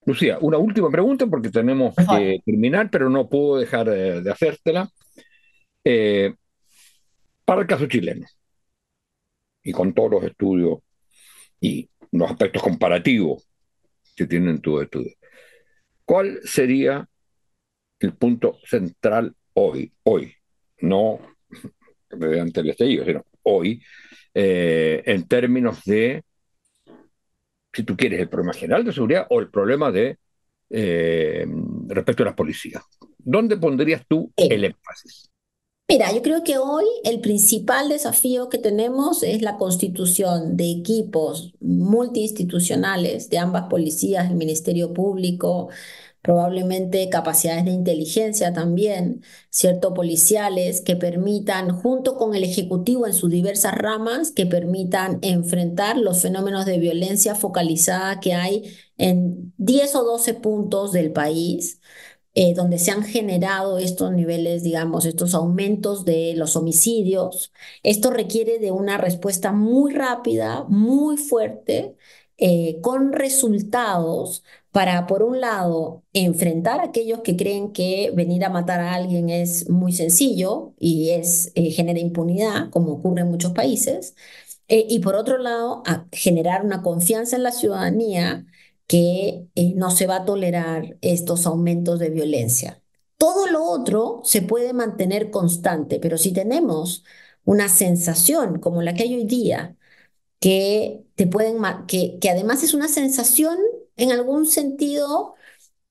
Lucía, 0.05 0.39
una 0.41 0.59
última 0.59 0.91
pregunta 0.91 1.27
porque 1.27 1.51
tenemos 1.51 1.95
que 1.95 2.41
terminar, 2.45 2.91
pero 2.91 3.09
no 3.09 3.29
puedo 3.29 3.59
dejar 3.59 3.89
de, 3.89 4.31
hacértela. 4.31 4.91
Eh, 5.85 6.35
para 7.45 7.63
el 7.63 7.67
caso 7.67 7.87
chileno, 7.87 8.27
y 9.63 9.73
con 9.73 9.95
todos 9.95 10.11
los 10.11 10.25
estudios 10.25 10.79
y 11.61 11.89
los 12.13 12.31
aspectos 12.31 12.63
comparativos 12.63 13.47
que 14.17 14.27
tienen 14.27 14.61
tus 14.61 14.83
estudios, 14.83 15.15
¿cuál 16.05 16.41
sería 16.45 17.09
el 18.01 18.15
punto 18.15 18.59
central 18.65 19.35
hoy? 19.53 19.93
Hoy, 20.03 20.35
no 20.81 21.21
mediante 22.19 22.61
el 22.61 22.71
estallido, 22.71 23.05
sino 23.05 23.25
hoy 23.43 23.83
eh, 24.35 25.03
en 25.07 25.27
términos 25.27 25.85
de, 25.85 26.23
si 27.73 27.83
tú 27.83 27.97
quieres, 27.97 28.21
el 28.21 28.29
problema 28.29 28.53
general 28.53 28.85
de 28.85 28.93
seguridad 28.93 29.27
o 29.31 29.41
el 29.41 29.51
problema 29.51 29.91
de 29.91 30.19
eh, 30.71 31.47
respecto 31.89 32.23
a 32.23 32.27
las 32.27 32.35
policías. 32.35 32.83
¿Dónde 33.19 33.57
pondrías 33.57 34.05
tú 34.09 34.33
el 34.37 34.65
énfasis? 34.65 35.31
Mira, 35.89 36.13
yo 36.13 36.23
creo 36.23 36.45
que 36.45 36.57
hoy 36.57 36.85
el 37.03 37.21
principal 37.21 37.89
desafío 37.89 38.49
que 38.49 38.59
tenemos 38.59 39.25
es 39.25 39.43
la 39.43 39.57
constitución 39.57 40.57
de 40.57 40.71
equipos 40.71 41.53
multiinstitucionales 41.61 43.29
de 43.29 43.39
ambas 43.39 43.65
policías, 43.69 44.31
el 44.31 44.37
Ministerio 44.37 44.95
Público, 44.95 45.69
probablemente 46.23 47.09
capacidades 47.09 47.65
de 47.65 47.71
inteligencia 47.71 48.53
también, 48.53 49.23
cierto, 49.51 49.95
policiales, 49.95 50.81
que 50.81 50.97
permitan, 50.97 51.71
junto 51.71 52.17
con 52.17 52.35
el 52.35 52.45
Ejecutivo 52.45 53.07
en 53.07 53.15
sus 53.15 53.31
diversas 53.31 53.75
ramas, 53.75 54.33
que 54.33 54.47
permitan 54.47 55.19
enfrentar 55.23 55.97
los 55.97 56.21
fenómenos 56.23 56.67
de 56.67 56.79
violencia 56.79 57.35
focalizada 57.35 58.21
que 58.21 58.35
hay 58.35 58.77
en 58.99 59.53
10 59.57 59.95
o 59.97 60.05
12 60.05 60.35
puntos 60.35 60.93
del 60.93 61.13
país. 61.13 61.81
Eh, 62.35 62.55
donde 62.55 62.79
se 62.79 62.93
han 62.93 63.03
generado 63.03 63.79
estos 63.79 64.13
niveles, 64.13 64.63
digamos, 64.63 65.05
estos 65.05 65.35
aumentos 65.35 66.05
de 66.05 66.35
los 66.37 66.55
homicidios. 66.55 67.53
Esto 67.83 68.11
requiere 68.11 68.61
de 68.61 68.71
una 68.71 68.99
respuesta 68.99 69.51
muy 69.51 69.93
rápida, 69.93 70.65
muy 70.69 71.17
fuerte, 71.17 71.97
eh, 72.39 72.81
con 72.83 73.13
resultados 73.13 74.45
para, 74.73 75.07
por 75.07 75.23
un 75.23 75.41
lado, 75.41 76.05
enfrentar 76.13 76.81
a 76.81 76.85
aquellos 76.85 77.21
que 77.21 77.37
creen 77.37 77.73
que 77.73 78.13
venir 78.15 78.45
a 78.45 78.51
matar 78.51 78.81
a 78.81 78.95
alguien 78.95 79.29
es 79.31 79.69
muy 79.69 79.93
sencillo 79.93 80.75
y 80.79 81.11
es, 81.11 81.53
eh, 81.57 81.71
genera 81.73 81.99
impunidad, 81.99 82.71
como 82.71 82.93
ocurre 82.93 83.23
en 83.23 83.31
muchos 83.31 83.53
países, 83.53 84.15
eh, 84.69 84.87
y 84.89 85.01
por 85.01 85.17
otro 85.17 85.39
lado, 85.39 85.83
a 85.87 86.07
generar 86.13 86.65
una 86.65 86.83
confianza 86.83 87.37
en 87.37 87.43
la 87.43 87.53
ciudadanía 87.53 88.47
que 88.87 89.47
eh, 89.55 89.75
no 89.77 89.91
se 89.91 90.07
va 90.07 90.17
a 90.17 90.25
tolerar 90.25 90.97
estos 91.01 91.47
aumentos 91.47 91.99
de 91.99 92.11
violencia. 92.11 92.83
Todo 93.17 93.47
lo 93.49 93.65
otro 93.65 94.21
se 94.25 94.43
puede 94.43 94.73
mantener 94.73 95.31
constante, 95.31 95.99
pero 96.01 96.19
si 96.19 96.33
tenemos 96.33 97.05
una 97.45 97.69
sensación 97.69 98.61
como 98.61 98.83
la 98.83 98.95
que 98.95 99.05
hay 99.05 99.15
hoy 99.17 99.25
día, 99.25 99.77
que 100.41 101.05
te 101.17 101.27
pueden, 101.27 101.59
que, 101.87 102.19
que 102.21 102.31
además 102.31 102.63
es 102.65 102.75
una 102.75 102.89
sensación 102.89 103.59
en 104.01 104.13
algún 104.13 104.47
sentido 104.47 105.35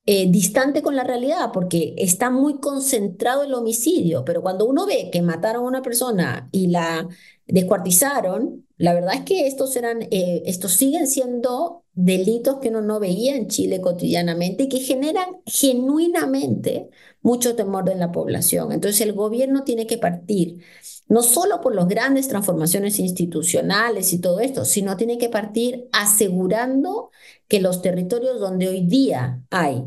eh, 0.06 0.30
distante 0.30 0.82
con 0.82 0.96
la 0.96 1.04
realidad, 1.04 1.50
porque 1.52 1.94
está 1.98 2.30
muy 2.30 2.58
concentrado 2.60 3.44
el 3.44 3.54
homicidio, 3.54 4.24
pero 4.24 4.42
cuando 4.42 4.66
uno 4.66 4.86
ve 4.86 5.10
que 5.12 5.22
mataron 5.22 5.64
a 5.64 5.68
una 5.68 5.82
persona 5.82 6.48
y 6.52 6.68
la 6.68 7.08
descuartizaron, 7.46 8.66
la 8.78 8.94
verdad 8.94 9.14
es 9.14 9.22
que 9.24 9.46
estos 9.46 9.76
eran, 9.76 10.02
eh, 10.10 10.42
estos 10.46 10.72
siguen 10.72 11.06
siendo 11.06 11.79
delitos 11.94 12.58
que 12.60 12.68
uno 12.68 12.80
no 12.82 13.00
veía 13.00 13.36
en 13.36 13.48
Chile 13.48 13.80
cotidianamente 13.80 14.64
y 14.64 14.68
que 14.68 14.80
generan 14.80 15.28
genuinamente 15.46 16.90
mucho 17.22 17.54
temor 17.56 17.88
en 17.90 17.98
la 18.00 18.12
población. 18.12 18.72
Entonces 18.72 19.00
el 19.02 19.12
gobierno 19.12 19.64
tiene 19.64 19.86
que 19.86 19.98
partir 19.98 20.62
no 21.08 21.22
solo 21.22 21.60
por 21.60 21.74
las 21.74 21.88
grandes 21.88 22.28
transformaciones 22.28 22.98
institucionales 22.98 24.12
y 24.12 24.20
todo 24.20 24.40
esto, 24.40 24.64
sino 24.64 24.96
tiene 24.96 25.18
que 25.18 25.28
partir 25.28 25.88
asegurando 25.92 27.10
que 27.48 27.60
los 27.60 27.82
territorios 27.82 28.38
donde 28.40 28.68
hoy 28.68 28.86
día 28.86 29.42
hay 29.50 29.84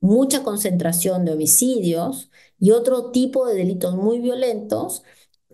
mucha 0.00 0.42
concentración 0.42 1.24
de 1.24 1.32
homicidios 1.32 2.30
y 2.58 2.70
otro 2.72 3.10
tipo 3.10 3.46
de 3.46 3.54
delitos 3.54 3.94
muy 3.96 4.18
violentos, 4.20 5.02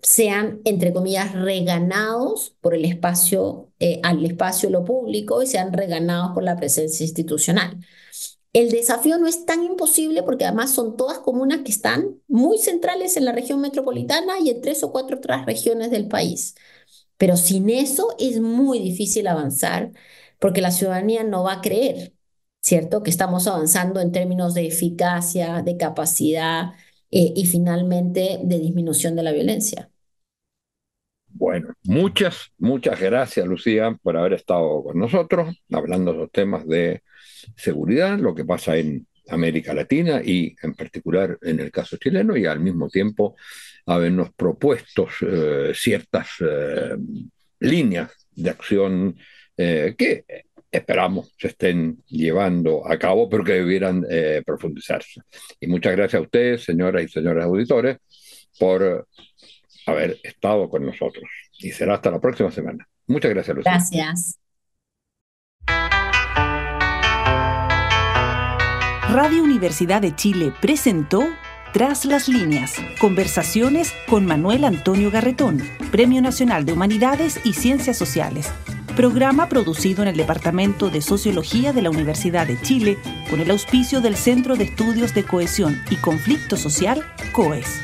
sean, 0.01 0.61
entre 0.65 0.93
comillas, 0.93 1.33
reganados 1.33 2.55
por 2.61 2.75
el 2.75 2.85
espacio, 2.85 3.71
eh, 3.79 3.99
al 4.03 4.23
espacio 4.25 4.69
lo 4.69 4.85
público 4.85 5.41
y 5.43 5.47
sean 5.47 5.73
reganados 5.73 6.31
por 6.33 6.43
la 6.43 6.55
presencia 6.57 7.03
institucional. 7.03 7.79
El 8.53 8.71
desafío 8.71 9.17
no 9.19 9.27
es 9.27 9.45
tan 9.45 9.63
imposible 9.63 10.23
porque 10.23 10.45
además 10.45 10.71
son 10.73 10.97
todas 10.97 11.19
comunas 11.19 11.61
que 11.63 11.71
están 11.71 12.19
muy 12.27 12.57
centrales 12.57 13.15
en 13.17 13.25
la 13.25 13.31
región 13.31 13.61
metropolitana 13.61 14.39
y 14.39 14.49
en 14.49 14.61
tres 14.61 14.83
o 14.83 14.91
cuatro 14.91 15.17
otras 15.17 15.45
regiones 15.45 15.91
del 15.91 16.07
país. 16.07 16.55
Pero 17.17 17.37
sin 17.37 17.69
eso 17.69 18.15
es 18.19 18.39
muy 18.41 18.79
difícil 18.79 19.27
avanzar 19.27 19.91
porque 20.39 20.61
la 20.61 20.71
ciudadanía 20.71 21.23
no 21.23 21.43
va 21.43 21.53
a 21.53 21.61
creer, 21.61 22.13
¿cierto? 22.61 23.03
Que 23.03 23.09
estamos 23.11 23.47
avanzando 23.47 23.99
en 24.01 24.11
términos 24.11 24.53
de 24.53 24.67
eficacia, 24.67 25.61
de 25.63 25.77
capacidad, 25.77 26.73
eh, 27.11 27.33
y 27.35 27.45
finalmente 27.45 28.39
de 28.43 28.59
disminución 28.59 29.15
de 29.15 29.23
la 29.23 29.31
violencia. 29.31 29.89
Bueno, 31.27 31.73
muchas, 31.83 32.51
muchas 32.57 32.99
gracias 32.99 33.45
Lucía 33.45 33.97
por 34.01 34.17
haber 34.17 34.33
estado 34.33 34.83
con 34.83 34.97
nosotros 34.97 35.55
hablando 35.71 36.11
de 36.11 36.17
los 36.19 36.31
temas 36.31 36.67
de 36.67 37.03
seguridad, 37.55 38.17
lo 38.17 38.33
que 38.33 38.45
pasa 38.45 38.77
en 38.77 39.07
América 39.27 39.73
Latina 39.73 40.21
y 40.23 40.55
en 40.61 40.73
particular 40.73 41.37
en 41.41 41.59
el 41.59 41.71
caso 41.71 41.97
chileno 41.97 42.35
y 42.35 42.45
al 42.45 42.59
mismo 42.59 42.89
tiempo 42.89 43.35
habernos 43.85 44.33
propuesto 44.33 45.07
eh, 45.21 45.71
ciertas 45.73 46.29
eh, 46.41 46.95
líneas 47.59 48.11
de 48.31 48.49
acción 48.49 49.15
que 49.61 50.23
esperamos 50.71 51.33
se 51.37 51.47
estén 51.47 52.03
llevando 52.07 52.87
a 52.87 52.97
cabo, 52.97 53.29
pero 53.29 53.43
que 53.43 53.53
debieran 53.53 54.05
eh, 54.09 54.41
profundizarse. 54.45 55.21
Y 55.59 55.67
muchas 55.67 55.95
gracias 55.95 56.19
a 56.19 56.23
ustedes, 56.23 56.63
señoras 56.63 57.03
y 57.03 57.07
señores 57.07 57.43
auditores, 57.43 57.97
por 58.59 59.07
haber 59.85 60.19
estado 60.23 60.69
con 60.69 60.85
nosotros. 60.85 61.23
Y 61.59 61.71
será 61.71 61.95
hasta 61.95 62.11
la 62.11 62.19
próxima 62.19 62.51
semana. 62.51 62.87
Muchas 63.07 63.31
gracias, 63.31 63.55
Lucía. 63.55 63.71
Gracias. 63.71 64.39
Radio 69.11 69.43
Universidad 69.43 70.01
de 70.01 70.15
Chile 70.15 70.53
presentó 70.61 71.27
Tras 71.73 72.05
las 72.05 72.27
líneas, 72.27 72.75
conversaciones 72.99 73.93
con 74.07 74.25
Manuel 74.25 74.63
Antonio 74.63 75.09
Garretón, 75.11 75.61
Premio 75.91 76.21
Nacional 76.21 76.65
de 76.65 76.73
Humanidades 76.73 77.39
y 77.43 77.53
Ciencias 77.53 77.97
Sociales 77.97 78.51
programa 78.99 79.47
producido 79.47 80.01
en 80.01 80.09
el 80.09 80.17
Departamento 80.17 80.89
de 80.89 80.99
Sociología 80.99 81.71
de 81.71 81.81
la 81.81 81.89
Universidad 81.89 82.45
de 82.45 82.59
Chile 82.61 82.97
con 83.29 83.39
el 83.39 83.49
auspicio 83.49 84.01
del 84.01 84.17
Centro 84.17 84.57
de 84.57 84.65
Estudios 84.65 85.13
de 85.13 85.23
Cohesión 85.23 85.81
y 85.89 85.95
Conflicto 85.95 86.57
Social, 86.57 87.01
COES. 87.31 87.79